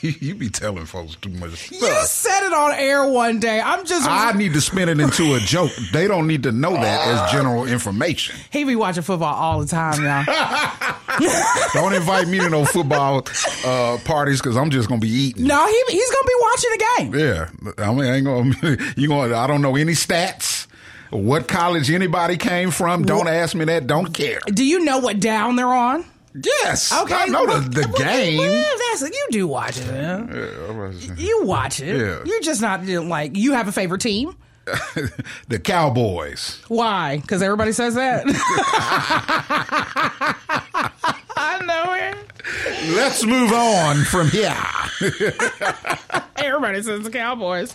[0.01, 3.61] you, you be telling folks too much you said it on air one day.
[3.61, 4.09] I'm just.
[4.09, 5.71] I need to spin it into a joke.
[5.93, 8.37] They don't need to know that as general information.
[8.51, 10.25] he be watching football all the time now.
[11.73, 13.27] Don't invite me to no football
[13.65, 15.47] uh, parties because I'm just gonna be eating.
[15.47, 17.15] no, he he's gonna be watching the game.
[17.15, 18.77] Yeah, I mean, I ain't gonna.
[18.97, 19.33] You going?
[19.33, 20.67] I don't know any stats.
[21.11, 23.05] What college anybody came from?
[23.05, 23.87] Don't ask me that.
[23.87, 24.41] Don't care.
[24.47, 26.05] Do you know what down they're on?
[26.43, 26.93] Yes.
[26.93, 28.39] Okay, I know well, the, the well, game.
[28.39, 29.87] Well, that's you do watch it.
[29.87, 30.29] Man.
[30.33, 31.97] Yeah, You watch it.
[31.97, 32.23] Yeah.
[32.25, 34.37] You're just not you know, like you have a favorite team.
[35.49, 36.61] the Cowboys.
[36.69, 37.19] Why?
[37.19, 38.25] Because everybody says that.
[41.37, 42.36] I know it.
[42.95, 44.57] Let's move on from here.
[46.37, 47.75] Everybody says the Cowboys.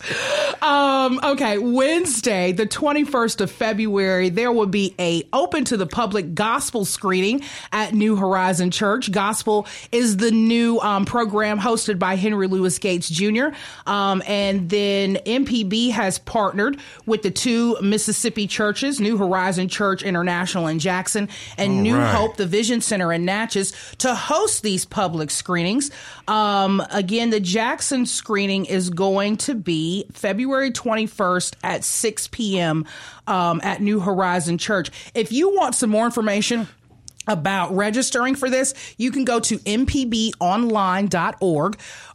[0.62, 6.36] Um, okay, Wednesday, the 21st of February, there will be a open to the public
[6.36, 9.12] gospel screening at New Horizon Church.
[9.12, 13.48] Gospel is the new um, program hosted by Henry Louis Gates Jr.
[13.88, 20.68] Um, and then MPB has partnered with the two Mississippi churches, New Horizon Church International
[20.68, 22.16] in Jackson and All New right.
[22.16, 25.92] Hope the Vision Center in Natchez to host these public screenings.
[26.28, 32.86] Um, again, the Jackson screening is going to be February February 21st at 6 p.m.
[33.28, 34.90] Um, at New Horizon Church.
[35.14, 36.68] If you want some more information,
[37.28, 40.40] about registering for this, you can go to mpbonline.org.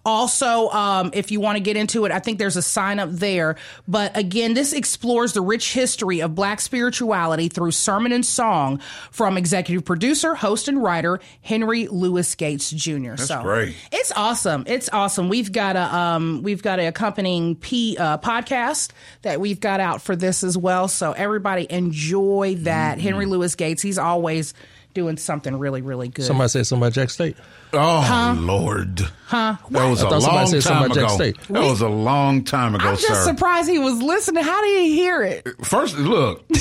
[0.05, 3.11] Also, um, if you want to get into it, I think there's a sign up
[3.11, 3.57] there.
[3.89, 9.37] But again, this explores the rich history of Black spirituality through sermon and song from
[9.37, 13.11] executive producer, host, and writer Henry Louis Gates Jr.
[13.11, 13.75] That's so great.
[13.91, 14.63] It's awesome.
[14.69, 15.29] It's awesome.
[15.29, 18.91] We've got a um, we've got a accompanying P uh, podcast
[19.23, 20.87] that we've got out for this as well.
[20.87, 22.99] So everybody enjoy that.
[22.99, 23.01] Mm-hmm.
[23.01, 23.83] Henry Louis Gates.
[23.83, 24.55] He's always
[24.97, 26.25] doing something really, really good.
[26.25, 27.37] Somebody said something about Jack State.
[27.75, 29.57] Oh Lord, huh?
[29.71, 31.15] that was I a thought somebody long said time about Jack ago.
[31.15, 31.41] State.
[31.49, 33.25] That was a long time ago, I'm just sir.
[33.25, 34.43] surprised he was listening.
[34.43, 35.47] How did he hear it?
[35.65, 36.45] First, look,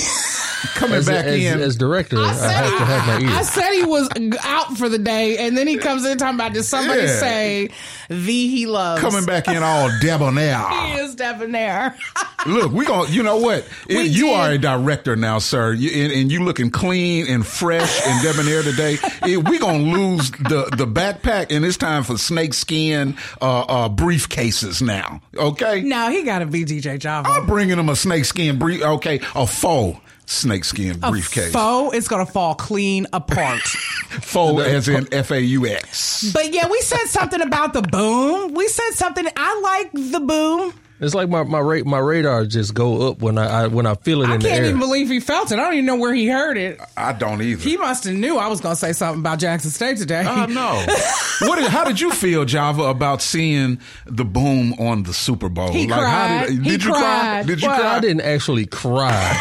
[0.74, 1.60] coming As, back as, in.
[1.60, 4.10] as director, I, said have he- to have my I said he was
[4.44, 7.20] out for the day, and then he comes in talking about did somebody Yeah.
[7.20, 7.70] say
[8.10, 10.60] the he loves coming back in all debonair.
[10.86, 11.96] He is debonair.
[12.46, 13.68] Look, we gonna you know what?
[13.90, 14.36] We you did.
[14.36, 18.62] are a director now, sir, you, and, and you looking clean and fresh and debonair
[18.62, 18.98] today.
[19.24, 24.82] Eh, we gonna lose the the backpack, and it's time for snakeskin uh, uh, briefcases
[24.82, 25.22] now.
[25.36, 27.28] Okay, no, he got to be DJ Java.
[27.30, 28.82] I'm bringing him a snakeskin brief.
[28.84, 30.00] Okay, a faux
[30.56, 31.52] snakeskin A briefcase.
[31.52, 33.62] Faux, it's gonna fall clean apart.
[34.22, 36.32] Faux as in F A U X.
[36.34, 38.54] but yeah, we said something about the boom.
[38.54, 39.26] We said something.
[39.36, 40.74] I like the boom.
[40.98, 43.96] It's like my my, ra- my radar just go up when I, I when I
[43.96, 44.68] feel it I in the can't air.
[44.70, 45.60] even believe he felt it.
[45.60, 46.80] I don't even know where he heard it.
[46.96, 47.62] I don't either.
[47.62, 50.22] He must have knew I was gonna say something about Jackson State today.
[50.22, 50.86] I know.
[51.50, 51.58] what?
[51.58, 55.72] Did, how did you feel, Java, about seeing the boom on the Super Bowl?
[55.74, 56.48] He How cried.
[56.48, 57.00] did, He did you cry?
[57.02, 57.48] cried.
[57.48, 57.96] Did you well, cry?
[57.98, 59.38] I didn't actually cry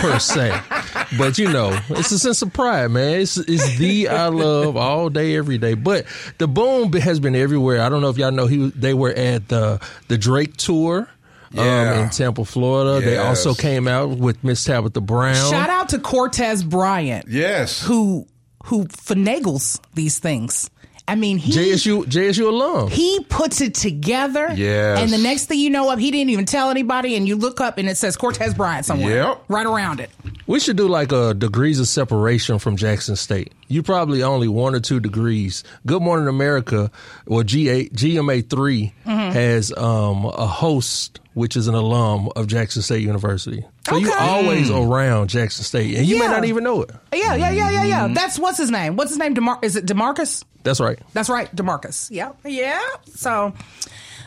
[0.00, 0.50] per se,
[1.18, 3.20] but you know, it's a sense of pride, man.
[3.20, 5.74] It's it's the I love all day, every day.
[5.74, 6.06] But
[6.38, 7.80] the boom has been everywhere.
[7.82, 11.08] I don't know if y'all know he they were at the the Drake tour.
[11.50, 11.92] Yeah.
[11.94, 13.02] Um, in Tampa, Florida.
[13.04, 15.50] They also came out with Miss Tabitha Brown.
[15.50, 17.82] Shout out to Cortez Bryant, Yes.
[17.82, 18.26] who
[18.66, 20.68] who finagles these things.
[21.08, 22.90] I mean, he JSU JSU alum.
[22.90, 24.52] he puts it together.
[24.54, 24.98] Yeah.
[24.98, 27.60] And the next thing you know, up he didn't even tell anybody, and you look
[27.60, 29.16] up and it says Cortez Bryant somewhere.
[29.16, 29.44] Yep.
[29.48, 30.10] Right around it.
[30.46, 33.52] We should do like a degrees of separation from Jackson State.
[33.68, 35.64] You probably only one or two degrees.
[35.86, 36.90] Good Morning America
[37.26, 39.32] or GA, GMA 3 Mm-hmm.
[39.32, 43.64] has um, a host which is an alum of Jackson State University.
[43.88, 44.24] So you're Okay.
[44.24, 44.88] always mm.
[44.90, 46.90] around Jackson State, and you may not even know it.
[47.12, 47.88] Yeah, yeah, yeah, yeah, Mm-hmm.
[47.88, 48.08] yeah.
[48.14, 48.96] That's what's his name?
[48.96, 49.34] What's his name?
[49.34, 50.44] Demar- is it Demarcus?
[50.62, 50.98] That's right.
[51.14, 52.08] That's right, Demarcus.
[52.10, 52.80] Yeah, yeah.
[53.14, 53.54] So,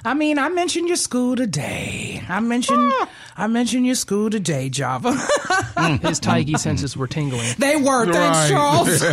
[0.04, 2.24] I mean, I mentioned your school today.
[2.28, 3.10] I mentioned, ah.
[3.38, 5.12] I mentioned your school today, Java.
[5.72, 7.56] Mm, his Tiggy senses were tingling.
[7.58, 8.12] they were.
[8.12, 9.00] Thanks, Charles.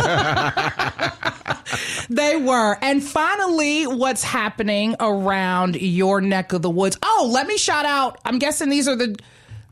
[2.09, 2.77] they were.
[2.81, 6.97] And finally, what's happening around your neck of the woods?
[7.01, 8.19] Oh, let me shout out.
[8.25, 9.15] I'm guessing these are the.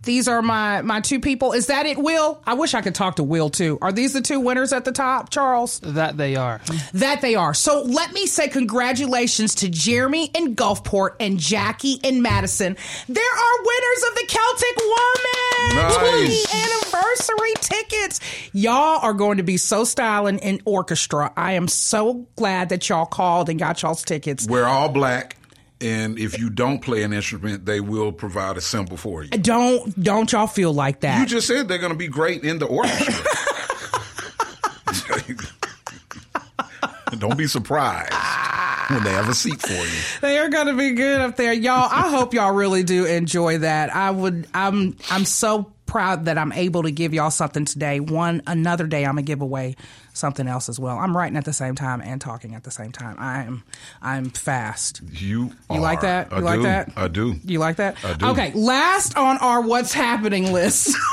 [0.08, 1.52] These are my my two people.
[1.52, 2.42] Is that it, Will?
[2.48, 3.78] I wish I could talk to Will too.
[3.82, 5.82] Are these the two winners at the top, Charles?
[5.82, 6.62] That they are.
[6.94, 7.54] That they are.
[7.54, 12.78] So let me say congratulations to Jeremy in Gulfport and Jackie in Madison.
[13.10, 15.98] There are winners of the Celtic Woman Nice.
[15.98, 18.20] 20 anniversary tickets.
[18.54, 21.34] Y'all are going to be so styling in orchestra.
[21.36, 24.48] I am so glad that y'all called and got y'all's tickets.
[24.48, 25.36] We're all black,
[25.80, 29.30] and if you don't play an instrument, they will provide a cymbal for you.
[29.30, 31.20] Don't don't y'all feel like that.
[31.20, 33.14] You just said they're going to be great in the orchestra.
[37.20, 38.14] don't be surprised
[38.90, 40.20] when they have a seat for you.
[40.22, 41.90] They are going to be good up there, y'all.
[41.92, 43.94] I hope y'all really do enjoy that.
[43.96, 44.48] I would.
[44.54, 44.96] I'm.
[45.10, 48.00] I'm so proud that I'm able to give y'all something today.
[48.00, 49.76] One another day, I'm gonna give away
[50.14, 50.98] something else as well.
[50.98, 53.16] I'm writing at the same time and talking at the same time.
[53.18, 53.64] I am.
[54.02, 55.02] I'm fast.
[55.12, 56.32] You, You like that?
[56.32, 56.64] You I like do.
[56.64, 56.92] that?
[56.96, 57.36] I do.
[57.44, 58.04] You like that?
[58.04, 58.26] I do.
[58.28, 58.52] Okay.
[58.54, 60.96] Last on our what's happening list.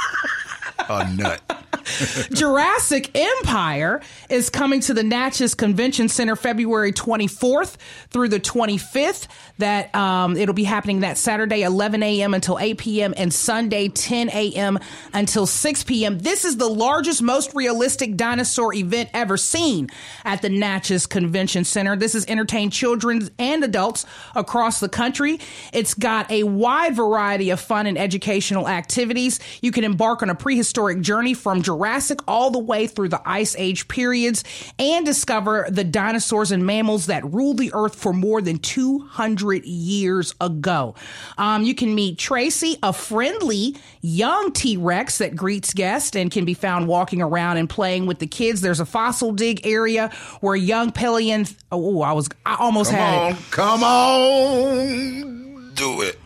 [0.88, 1.40] A nut.
[2.33, 7.77] Jurassic Empire is coming to the Natchez Convention Center February 24th
[8.11, 9.27] through the 25th.
[9.59, 12.35] That um, it'll be happening that Saturday 11 a.m.
[12.35, 13.14] until 8 p.m.
[13.16, 14.79] and Sunday 10 a.m.
[15.12, 16.18] until 6 p.m.
[16.18, 19.88] This is the largest, most realistic dinosaur event ever seen
[20.25, 21.97] at the Natchez Convention Center.
[21.97, 25.38] This has entertained children and adults across the country.
[25.73, 29.38] It's got a wide variety of fun and educational activities.
[29.62, 33.55] You can embark on a prehistoric journey from Jurassic all the way through the Ice
[33.57, 34.45] Age periods
[34.79, 40.35] and discover the dinosaurs and mammals that ruled the earth for more than 200 years
[40.41, 40.95] ago.
[41.39, 46.45] Um, you can meet Tracy, a friendly young T Rex that greets guests and can
[46.45, 48.61] be found walking around and playing with the kids.
[48.61, 50.11] There's a fossil dig area
[50.41, 51.57] where young Pelians.
[51.73, 53.33] Oh, I was, I almost Come had on.
[53.33, 53.39] it.
[53.51, 55.71] Come on.
[55.75, 56.19] Do it.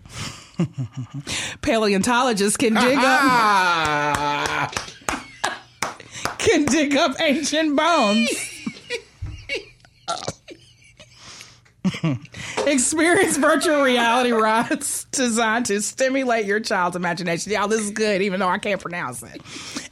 [1.62, 4.70] Paleontologists can dig up Ah!
[6.38, 8.30] can dig up ancient bones.
[12.66, 17.52] Experience virtual reality rides designed to stimulate your child's imagination.
[17.52, 19.42] Y'all, this is good, even though I can't pronounce it.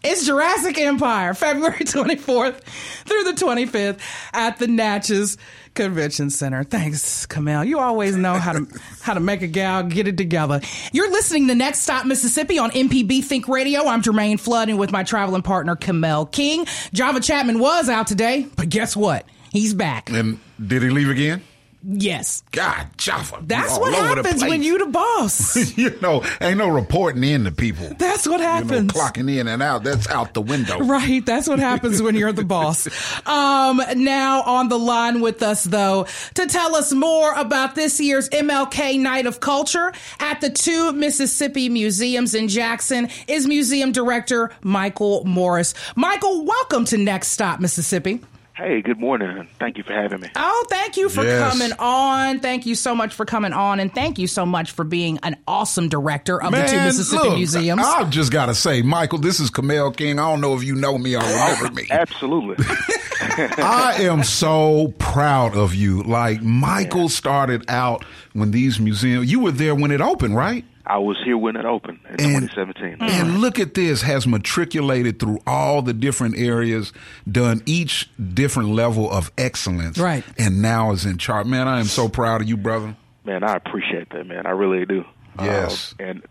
[0.02, 2.60] It's Jurassic Empire, February 24th
[3.04, 4.00] through the 25th
[4.32, 5.36] at the Natchez
[5.74, 6.64] Convention Center.
[6.64, 7.64] Thanks, Kamel.
[7.64, 8.66] You always know how to
[9.02, 10.60] how to make a gal get it together.
[10.92, 13.86] You're listening to Next Stop Mississippi on MPB Think Radio.
[13.86, 16.66] I'm Germaine Flood, and with my traveling partner Kamel King.
[16.92, 19.26] Java Chapman was out today, but guess what?
[19.52, 20.10] He's back.
[20.10, 21.42] And did he leave again?
[21.88, 22.42] Yes.
[22.50, 23.38] God, Jaffa.
[23.46, 25.56] That's what all over the happens when you the boss.
[25.78, 27.90] you know, ain't no reporting in to people.
[27.96, 28.92] That's what You know, happens.
[28.92, 29.84] clocking in and out.
[29.84, 30.78] That's out the window.
[30.86, 32.88] Right, that's what happens when you're the boss.
[33.26, 38.28] Um, now on the line with us though to tell us more about this year's
[38.30, 45.24] MLK Night of Culture at the two Mississippi museums in Jackson is museum director Michael
[45.24, 45.74] Morris.
[45.96, 48.20] Michael, welcome to Next Stop Mississippi.
[48.56, 50.28] Hey, good morning, thank you for having me.
[50.34, 51.50] Oh, thank you for Yes.
[51.52, 52.40] coming on.
[52.40, 55.36] Thank you so much for coming on, and thank you so much for being an
[55.46, 57.82] awesome director of the two Mississippi look, museums.
[57.84, 60.18] I've just got to say, Michael, this is Kamel King.
[60.18, 61.86] I don't know if you know me or remember me.
[61.90, 62.64] Absolutely.
[63.58, 66.02] I am so proud of you.
[66.04, 69.30] Like Michael started out when these museums.
[69.30, 70.64] You were there when it opened, right?
[70.86, 72.96] I was here when it opened in And- 2017.
[73.00, 76.92] And look at this, has matriculated through all the different areas,
[77.30, 79.98] done each different level of excellence.
[79.98, 80.22] Right.
[80.38, 81.46] And now is in chart.
[81.46, 82.96] Man, I am so proud of you, brother.
[83.24, 84.46] Man, I appreciate that, man.
[84.46, 85.04] I really do.
[85.40, 85.94] Yes.
[85.98, 86.22] Uh, and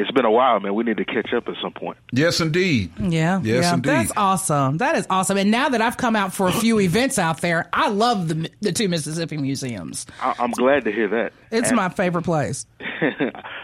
[0.00, 0.74] it's been a while, man.
[0.74, 1.98] We need to catch up at some point.
[2.12, 2.90] Yes, indeed.
[2.98, 3.88] Yeah, Yes, yeah, indeed.
[3.90, 4.78] that's awesome.
[4.78, 5.36] That is awesome.
[5.36, 8.50] And now that I've come out for a few events out there, I love the
[8.60, 10.06] the two Mississippi museums.
[10.22, 11.32] I- I'm glad to hear that.
[11.50, 12.66] It's And my favorite place.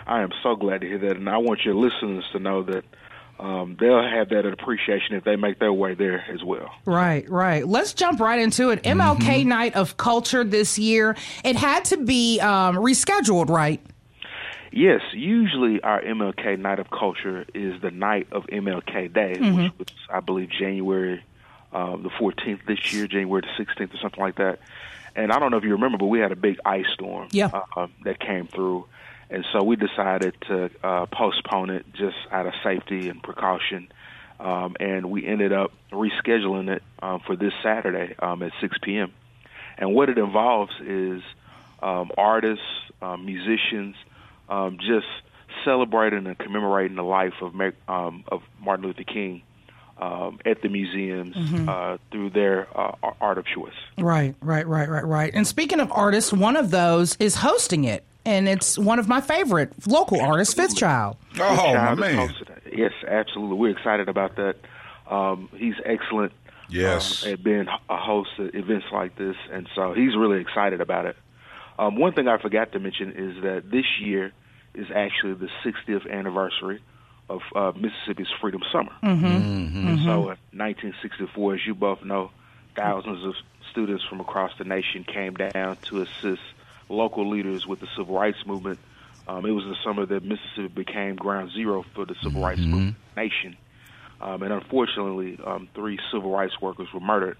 [0.06, 2.84] I am so glad to hear that, and I want your listeners to know that
[3.38, 6.70] um, they'll have that appreciation if they make their way there as well.
[6.84, 7.66] Right, right.
[7.66, 8.82] Let's jump right into it.
[8.84, 9.48] MLK Mm-hmm.
[9.48, 11.16] Night of Culture this year.
[11.44, 13.80] It had to be um, rescheduled, right?
[14.76, 19.88] Yes, usually our MLK Night of Culture is the night of MLK Day, which was,
[20.10, 21.22] I believe, January
[21.72, 24.58] uh, the 14th this year, January the 16th, or something like that.
[25.14, 27.50] And I don't know if you remember, but we had a big ice storm Yeah.
[27.76, 28.86] uh, that came through.
[29.30, 33.92] And so we decided to uh, postpone it just out of safety and precaution.
[34.40, 39.12] Um, and we ended up rescheduling it um, for this Saturday um, at 6 p.m.
[39.78, 41.22] And what it involves is
[41.80, 42.64] um, artists,
[43.00, 43.94] um, musicians,
[44.48, 45.06] um, just
[45.64, 49.42] celebrating and commemorating the life of Ma- um, of Martin Luther King
[49.98, 51.36] um, at the museums
[51.68, 53.72] uh, through their uh, art of choice.
[53.98, 55.30] Right, right, right, right, right.
[55.34, 58.04] And speaking of artists, one of those is hosting it.
[58.26, 61.18] And it's one of my favorite local artists, Fifth Child.
[61.34, 62.30] Oh, my Child is man.
[62.72, 63.56] Yes, absolutely.
[63.58, 64.56] We're excited about that.
[65.10, 66.32] Um, he's excellent.
[66.70, 67.24] Yes.
[67.26, 71.04] um, at being a host at events like this, and so he's really excited about
[71.04, 71.16] it.
[71.78, 74.32] Um, one thing I forgot to mention is that this year
[74.74, 76.80] is actually the 60th anniversary
[77.28, 78.92] of uh, Mississippi's Freedom Summer.
[79.02, 79.88] Mm-hmm.
[79.88, 82.30] And so, in 1964, as you both know,
[82.76, 83.34] thousands of
[83.70, 86.42] students from across the nation came down to assist
[86.88, 88.78] local leaders with the civil rights movement.
[89.26, 92.96] Um, it was the summer that Mississippi became ground zero for the civil rights movement
[93.16, 93.56] nation.
[94.20, 97.38] Um, and unfortunately, um, three civil rights workers were murdered.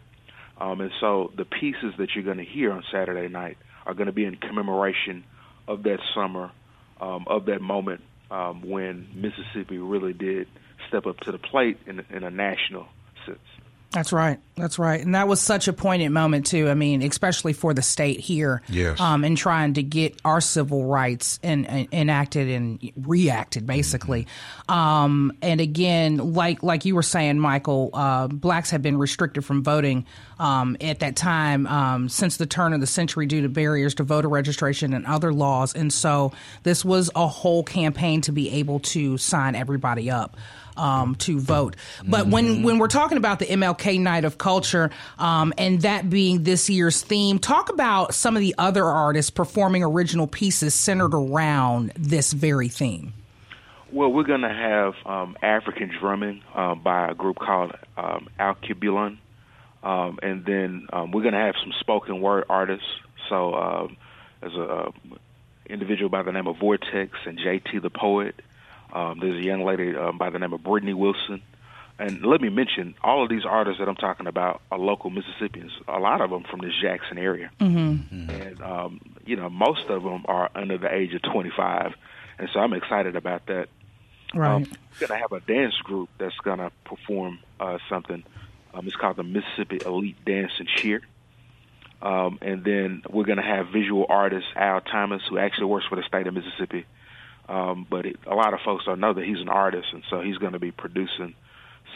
[0.59, 4.07] Um, and so the pieces that you're going to hear on Saturday night are going
[4.07, 5.25] to be in commemoration
[5.67, 6.51] of that summer,
[7.01, 10.49] um, of that moment um, when Mississippi really did
[10.89, 12.87] step up to the plate in, in a national
[13.27, 13.39] sense.
[13.93, 14.41] That's right.
[14.57, 15.01] That's right.
[15.01, 16.69] And that was such a poignant moment too.
[16.69, 18.61] I mean, especially for the state here.
[18.69, 19.01] Yes.
[19.01, 24.27] Um, and trying to get our civil rights en- enacted and reacted basically.
[24.69, 29.63] Um, and again, like, like you were saying, Michael, uh, blacks have been restricted from
[29.63, 30.07] voting,
[30.41, 34.03] um, at that time, um, since the turn of the century due to barriers to
[34.03, 35.73] voter registration and other laws.
[35.75, 36.33] And so
[36.65, 40.37] this was a whole campaign to be able to sign everybody up
[40.77, 41.77] um, to vote.
[42.07, 46.43] But when when we're talking about the MLK Night of Culture um, and that being
[46.43, 51.93] this year's theme, talk about some of the other artists performing original pieces centered around
[51.97, 53.13] this very theme.
[53.93, 59.19] Well, we're going to have um, African drumming um, by a group called um, Alkebulan.
[59.85, 62.87] Um, and then um, we're going to have some spoken word artists.
[63.29, 63.97] So um,
[64.41, 64.91] there's a, uh
[65.67, 68.35] individual by the name of Vortex and JT the Poet.
[68.95, 71.43] Um, there's a young lady um, by the name of Brittany Wilson.
[71.99, 75.73] And let me mention, all of these artists that I'm talking about are local Mississippians.
[75.87, 78.31] A lot of them from the Jackson area, mm-hmm.
[78.31, 81.95] and um, you know most of them are under the age of 25.
[82.39, 83.69] and so I'm excited about that.
[84.35, 84.55] Right.
[84.55, 84.67] Um,
[85.01, 88.25] we're gonna have a dance group that's gonna perform uh, something.
[88.73, 91.01] Um, it's called the Mississippi Elite Dance and Cheer.
[92.03, 95.97] Um, and then we're going to have visual artist Al Thomas, who actually works for
[95.97, 96.85] the state of Mississippi.
[97.49, 100.21] Um, but it, a lot of folks don't know that he's an artist, and so
[100.21, 101.35] he's going to be producing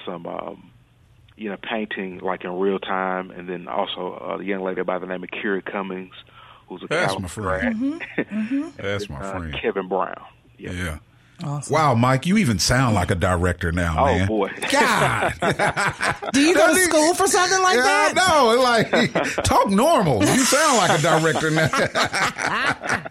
[0.04, 0.70] some, um,
[1.36, 3.30] you know, painting like in real time.
[3.30, 6.14] And then also uh, a young lady by the name of Kira Cummings,
[6.68, 8.04] who's a That's Cal my friend.
[8.16, 8.72] grad.
[8.76, 9.56] That's my uh, friend.
[9.60, 10.22] Kevin Brown.
[10.58, 10.98] Yeah.
[11.44, 11.72] Awesome.
[11.72, 14.26] Wow, Mike, you even sound like a director now, Oh man.
[14.26, 14.50] boy.
[14.72, 15.32] God.
[16.32, 18.14] Do you go to school for something like yeah, that?
[18.16, 20.20] no, like talk normal.
[20.24, 21.68] You sound like a director now.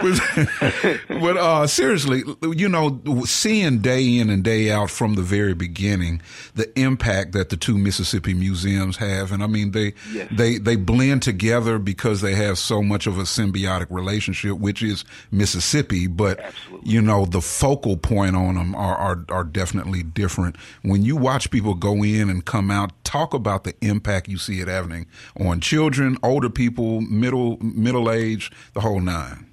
[0.00, 2.22] but, but uh, seriously,
[2.54, 6.20] you know, seeing day in and day out from the very beginning
[6.54, 10.28] the impact that the two Mississippi museums have, and I mean they Yes.
[10.32, 15.04] they they blend together because they have so much of a symbiotic relationship, which is
[15.30, 16.06] Mississippi.
[16.06, 16.91] But Absolutely.
[16.92, 20.56] You know, the focal point on them are, are are definitely different.
[20.82, 24.60] When you watch people go in and come out, talk about the impact you see
[24.60, 25.06] it having
[25.40, 29.46] on children, older people, middle middle age, the whole nine.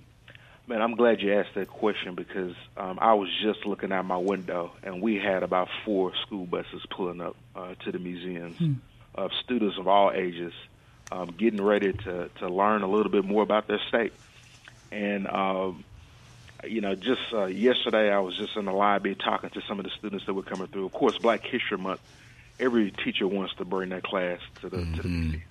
[0.67, 4.17] Man, I'm glad you asked that question because um, I was just looking out my
[4.17, 8.77] window and we had about four school buses pulling up uh, to the museums
[9.15, 10.53] of students of all ages
[11.11, 14.13] um, getting ready to, to learn a little bit more about their state.
[14.91, 15.83] And, um,
[16.63, 19.85] you know, just uh, yesterday I was just in the lobby talking to some of
[19.85, 20.85] the students that were coming through.
[20.85, 22.01] Of course, Black History Month,
[22.59, 25.43] every teacher wants to bring their class to the, to the museum.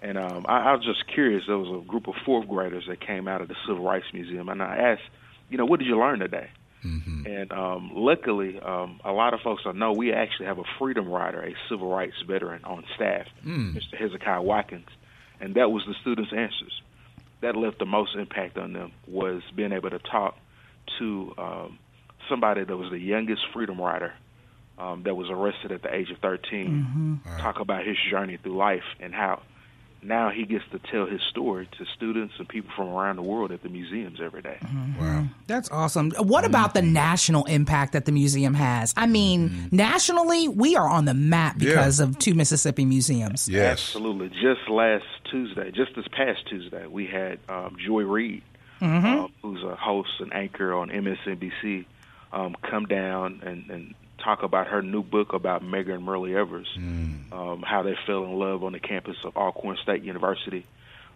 [0.00, 1.44] And um, I, I was just curious.
[1.46, 4.48] There was a group of fourth graders that came out of the Civil Rights Museum,
[4.48, 5.02] and I asked,
[5.48, 6.48] you know, what did you learn today?
[7.26, 11.08] And um, luckily, um, a lot of folks don't know we actually have a freedom
[11.08, 13.26] rider, a civil rights veteran on staff,
[13.76, 13.96] Mr.
[13.96, 14.88] Hezekiah Watkins,
[15.40, 16.82] and that was the students' answers.
[17.42, 20.36] That left the most impact on them was being able to talk
[20.98, 21.78] to um,
[22.28, 24.12] somebody that was the youngest freedom rider
[24.78, 28.82] um, that was arrested at the age of 13, talk about his journey through life
[29.00, 29.42] and how
[30.02, 33.52] now he gets to tell his story to students and people from around the world
[33.52, 34.58] at the museums every day.
[34.98, 35.26] Wow.
[35.46, 36.10] That's awesome.
[36.18, 38.92] What about the national impact that the museum has?
[38.96, 43.48] I mean, nationally, we are on the map because of two Mississippi museums.
[43.48, 43.94] Yes.
[43.94, 44.28] Absolutely.
[44.28, 48.42] Just last Tuesday, just this past Tuesday, we had um, Joy Reid,
[48.80, 51.84] uh, who's a host and anchor on MSNBC,
[52.32, 53.94] um, come down and, and
[54.24, 56.68] talk about her new book about Medgar and Myrlie Evers,
[57.32, 60.66] um, how they fell in love on the campus of Alcorn State University.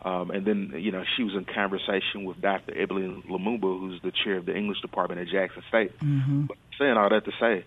[0.03, 2.77] Um, and then, you know, she was in conversation with Dr.
[2.77, 5.93] Evelyn Lumumba, who's the chair of the English department at Jackson State.
[6.47, 7.65] But saying all that to say,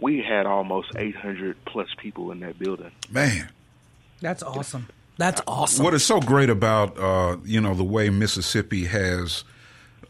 [0.00, 2.92] we had almost 800 plus people in that building.
[3.10, 3.50] Man.
[4.20, 4.88] That's awesome.
[5.18, 5.84] That's awesome.
[5.84, 9.44] What is so great about uh, you know the way Mississippi has,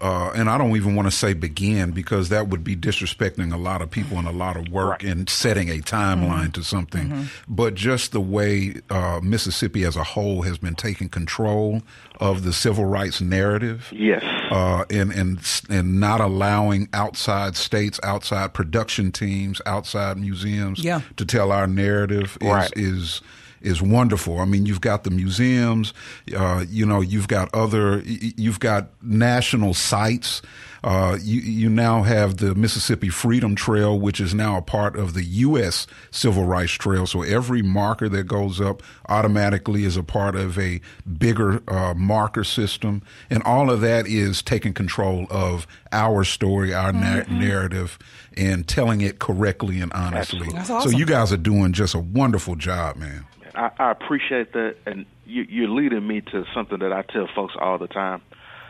[0.00, 3.56] uh, and I don't even want to say begin because that would be disrespecting a
[3.56, 7.26] lot of people and a lot of work and setting a timeline to something.
[7.48, 11.82] But just the way uh, Mississippi as a whole has been taking control
[12.20, 13.88] of the civil rights narrative.
[13.92, 14.22] Yes.
[14.50, 15.38] Uh, and and
[15.68, 21.00] and not allowing outside states, outside production teams, outside museums Yeah.
[21.16, 22.72] to tell our narrative is Right.
[22.76, 23.20] is
[23.64, 24.38] is wonderful.
[24.38, 25.92] I mean, you've got the museums,
[26.36, 30.42] uh, you know, you've got other, y- y- you've got national sites.
[30.82, 35.14] Uh, you, you now have the Mississippi Freedom Trail, which is now a part of
[35.14, 35.86] the U.S.
[36.10, 37.06] Civil Rights Trail.
[37.06, 40.82] So every marker that goes up automatically is a part of a
[41.18, 43.00] bigger uh, marker system.
[43.30, 47.98] And all of that is taking control of our story, our na- narrative,
[48.36, 50.40] and telling it correctly and honestly.
[50.48, 50.54] Absolutely.
[50.58, 53.24] That's So you guys are doing just a wonderful job, man.
[53.54, 57.54] I, I appreciate that, and you, you're leading me to something that I tell folks
[57.58, 58.22] all the time,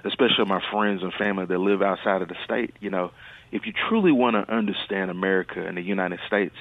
[0.05, 2.75] especially my friends and family that live outside of the state.
[2.81, 3.11] You know,
[3.53, 6.55] if you truly want to understand America and the United States,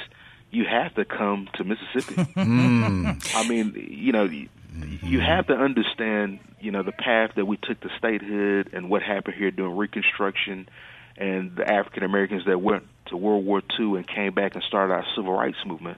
[0.51, 2.21] you have to come to Mississippi.
[2.33, 3.11] Hmm.
[3.35, 5.05] I mean, you know, you- mm-hmm.
[5.05, 9.01] you have to understand, you know, the path that we took to statehood and what
[9.01, 10.67] happened here during Reconstruction,
[11.17, 14.93] and the African Americans that went to World War II and came back and started
[14.93, 15.97] our civil rights movement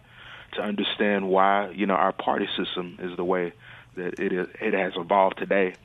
[0.55, 3.53] to understand why you know our party system is the way
[3.95, 5.75] that it is, it has evolved today.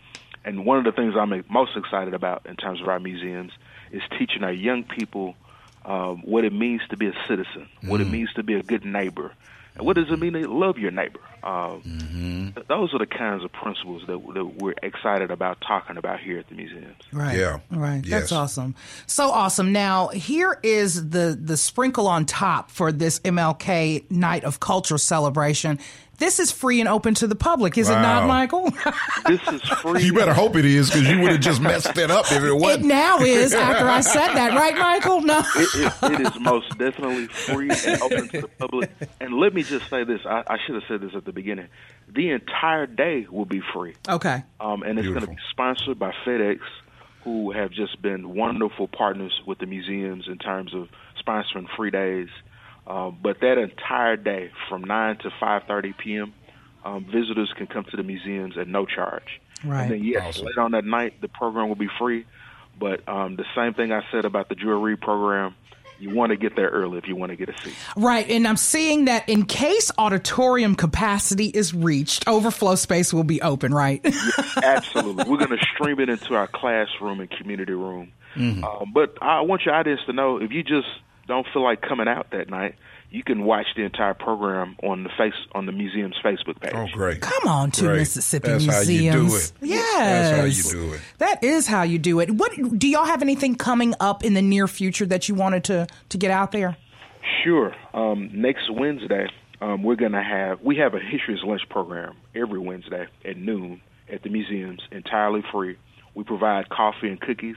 [0.44, 3.52] And one of the things I'm most excited about in terms of our museums
[3.92, 5.34] is teaching our young people
[5.84, 8.84] um, what it means to be a citizen, what it means to be a good
[8.84, 9.32] neighbor,
[9.80, 11.20] what does it mean to love your neighbor.
[11.42, 12.50] Um, Mm-hmm.
[12.50, 16.38] th- those are the kinds of principles that, that we're excited about talking about here
[16.38, 16.94] at the museum.
[17.12, 17.38] Right.
[17.38, 17.60] Yeah.
[17.70, 18.02] Right.
[18.04, 18.74] That's awesome.
[19.06, 19.72] So awesome.
[19.72, 25.78] Now, here is the the sprinkle on top for this MLK Night of Culture celebration.
[26.20, 28.70] This is free and open to the public, is it not, Michael?
[29.26, 30.02] This is free.
[30.04, 32.48] You better hope it is because you would have just messed it up if it
[32.48, 32.84] it wasn't.
[32.84, 35.20] It now is after I said that, right, Michael?
[35.22, 35.38] No.
[35.56, 38.90] it, it, it is most definitely free and open to the public.
[39.20, 41.68] And let me just say this: I, I should have said this at the beginning.
[42.08, 44.42] The entire day will be free, Okay.
[44.60, 46.58] um, and it's going to be sponsored by FedEx,
[47.24, 50.88] who have just been wonderful partners with the museums in terms of
[51.24, 52.28] sponsoring free days.
[52.90, 56.34] Uh, but that entire day, from nine to five thirty p.m.,
[56.84, 59.40] um, visitors can come to the museums at no charge.
[59.64, 59.82] Right.
[59.82, 60.46] And then yes, Awesome.
[60.46, 62.26] later on that night, the program will be free.
[62.78, 65.54] But um, the same thing I said about the jewelry program,
[66.00, 67.74] you want to get there early if you want to get a seat.
[67.94, 68.28] Right.
[68.28, 73.72] And I'm seeing that in case auditorium capacity is reached, overflow space will be open,
[73.72, 74.00] right?
[74.64, 78.12] Absolutely, we're going to stream it into our classroom and community room.
[78.36, 80.88] Um, but I want your audience to know if you just
[81.30, 82.74] don't feel like coming out that night,
[83.10, 86.72] you can watch the entire program on the face on the museum's Facebook page.
[86.74, 87.20] Oh, great.
[87.20, 87.98] Come on to Great.
[88.00, 89.50] Mississippi That's how you do museums.
[89.50, 89.52] it.
[89.62, 89.96] Yes.
[89.98, 91.00] That's how you do it.
[91.18, 92.30] That is how you do it.
[92.30, 95.86] What do y'all have anything coming up in the near future that you wanted to
[96.10, 96.76] to get out there?
[97.42, 97.74] Sure.
[97.94, 99.26] Um, next Wednesday,
[99.60, 103.80] um, we're going to have we have a History's Lunch program every Wednesday at noon
[104.12, 105.76] at the museums, entirely free.
[106.14, 107.56] We provide coffee and cookies.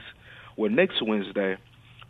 [0.56, 1.56] Well, next Wednesday,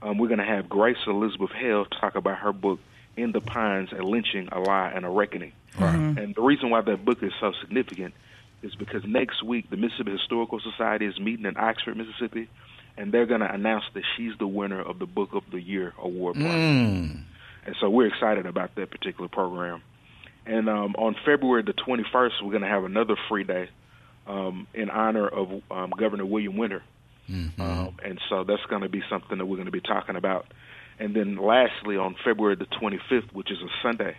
[0.05, 2.79] um, we're going to have Grace Elizabeth Hale talk about her book
[3.17, 5.53] "In the Pines: A Lynching, a Lie, and a Reckoning."
[6.19, 8.15] And the reason why that book is so significant
[8.63, 12.49] is because next week the Mississippi Historical Society is meeting in Oxford, Mississippi,
[12.97, 15.93] and they're going to announce that she's the winner of the Book of the Year
[15.99, 16.37] award.
[16.37, 16.47] prize.
[17.67, 19.83] And so we're excited about that particular program.
[20.47, 23.71] And um, on February the 21st, we're going to have another free day
[24.27, 26.83] um, in honor of um, Governor William Winter.
[27.61, 30.47] Um, and so that's going to be something that we're going to be talking about.
[30.99, 34.16] And then lastly, on February the 25th, which is a Sunday,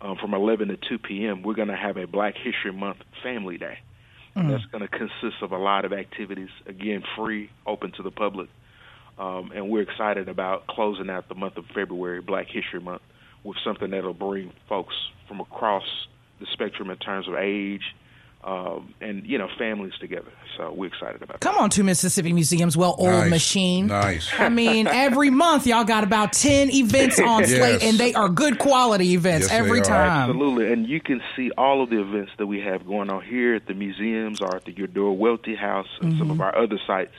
[0.00, 3.58] um, from 11 to 2 p.m., we're going to have a Black History Month Family
[3.58, 3.78] Day.
[4.34, 8.12] And that's going to consist of a lot of activities, again, free, open to the
[8.12, 8.48] public.
[9.18, 13.02] Um, and we're excited about closing out the month of February, Black History Month,
[13.42, 14.94] with something that'll bring folks
[15.26, 15.82] from across
[16.38, 17.82] the spectrum in terms of age
[18.44, 20.30] um, and, you know, families together.
[20.56, 23.30] So we're excited about Come on to Mississippi Museums, well oiled Nice.
[23.30, 23.86] machine.
[23.88, 24.28] Nice.
[24.38, 28.58] I mean, every month y'all got about 10 events on slate, and they are good
[28.58, 30.30] quality events Yes, every time.
[30.30, 33.54] Absolutely, and you can see all of the events that we have going on here
[33.54, 37.14] at the museums or at the Eudora Welty House and some of our other sites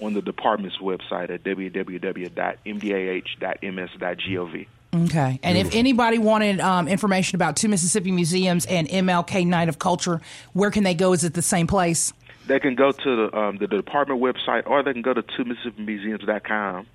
[0.00, 1.42] on the department's website at
[3.54, 4.66] www.mdah.ms.gov.
[4.94, 5.40] Okay.
[5.42, 10.20] And if anybody wanted um, information about two Mississippi Museums and MLK Night of Culture,
[10.52, 11.12] where can they go?
[11.12, 12.12] Is it the same place?
[12.46, 15.44] They can go to the, um, the department website or they can go to two
[15.44, 16.86] MississippiMuseums.com.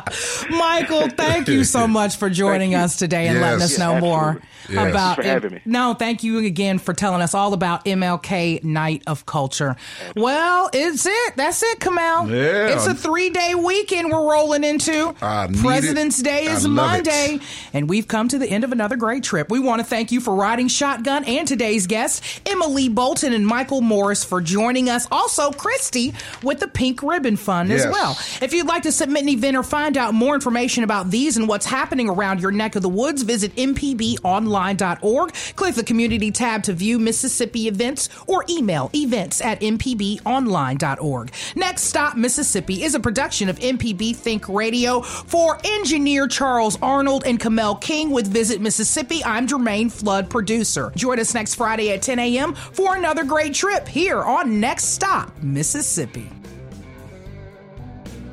[0.49, 4.41] Michael, thank you so much for joining us today and letting us know Yeah, more.
[4.69, 4.89] Yes.
[4.89, 5.61] about Thanks for having me.
[5.65, 9.77] No, thank you again for telling us all about MLK Night of Culture.
[10.15, 11.35] Well, it's it.
[11.37, 12.29] That's it, Kamel.
[12.29, 12.69] Yeah.
[12.75, 15.13] It's a three day weekend we're rolling into.
[15.61, 16.23] President's it.
[16.23, 17.41] Day is Monday, it.
[17.73, 19.49] and we've come to the end of another great trip.
[19.49, 23.81] We want to thank you for riding shotgun and today's guests, Emmalee Bolton and Michael
[23.81, 25.07] Morris, for joining us.
[25.11, 28.17] Also, Christy with the Pink Ribbon Fund as well.
[28.41, 31.47] If you'd like to submit an event or find out more information about these and
[31.47, 35.33] what's happening around your neck of the woods, visit mpbonline.org.
[35.55, 41.31] Click the community tab to view Mississippi events or email events at mpbonline.org.
[41.55, 47.39] Next Stop Mississippi is a production of MPB Think Radio for engineer Charles Arnold and
[47.39, 49.23] Kamel King with Visit Mississippi.
[49.23, 50.91] I'm Germaine Flood, producer.
[50.97, 52.55] Join us next Friday at 10 a.m.
[52.55, 56.29] for another great trip here on Next Stop Mississippi.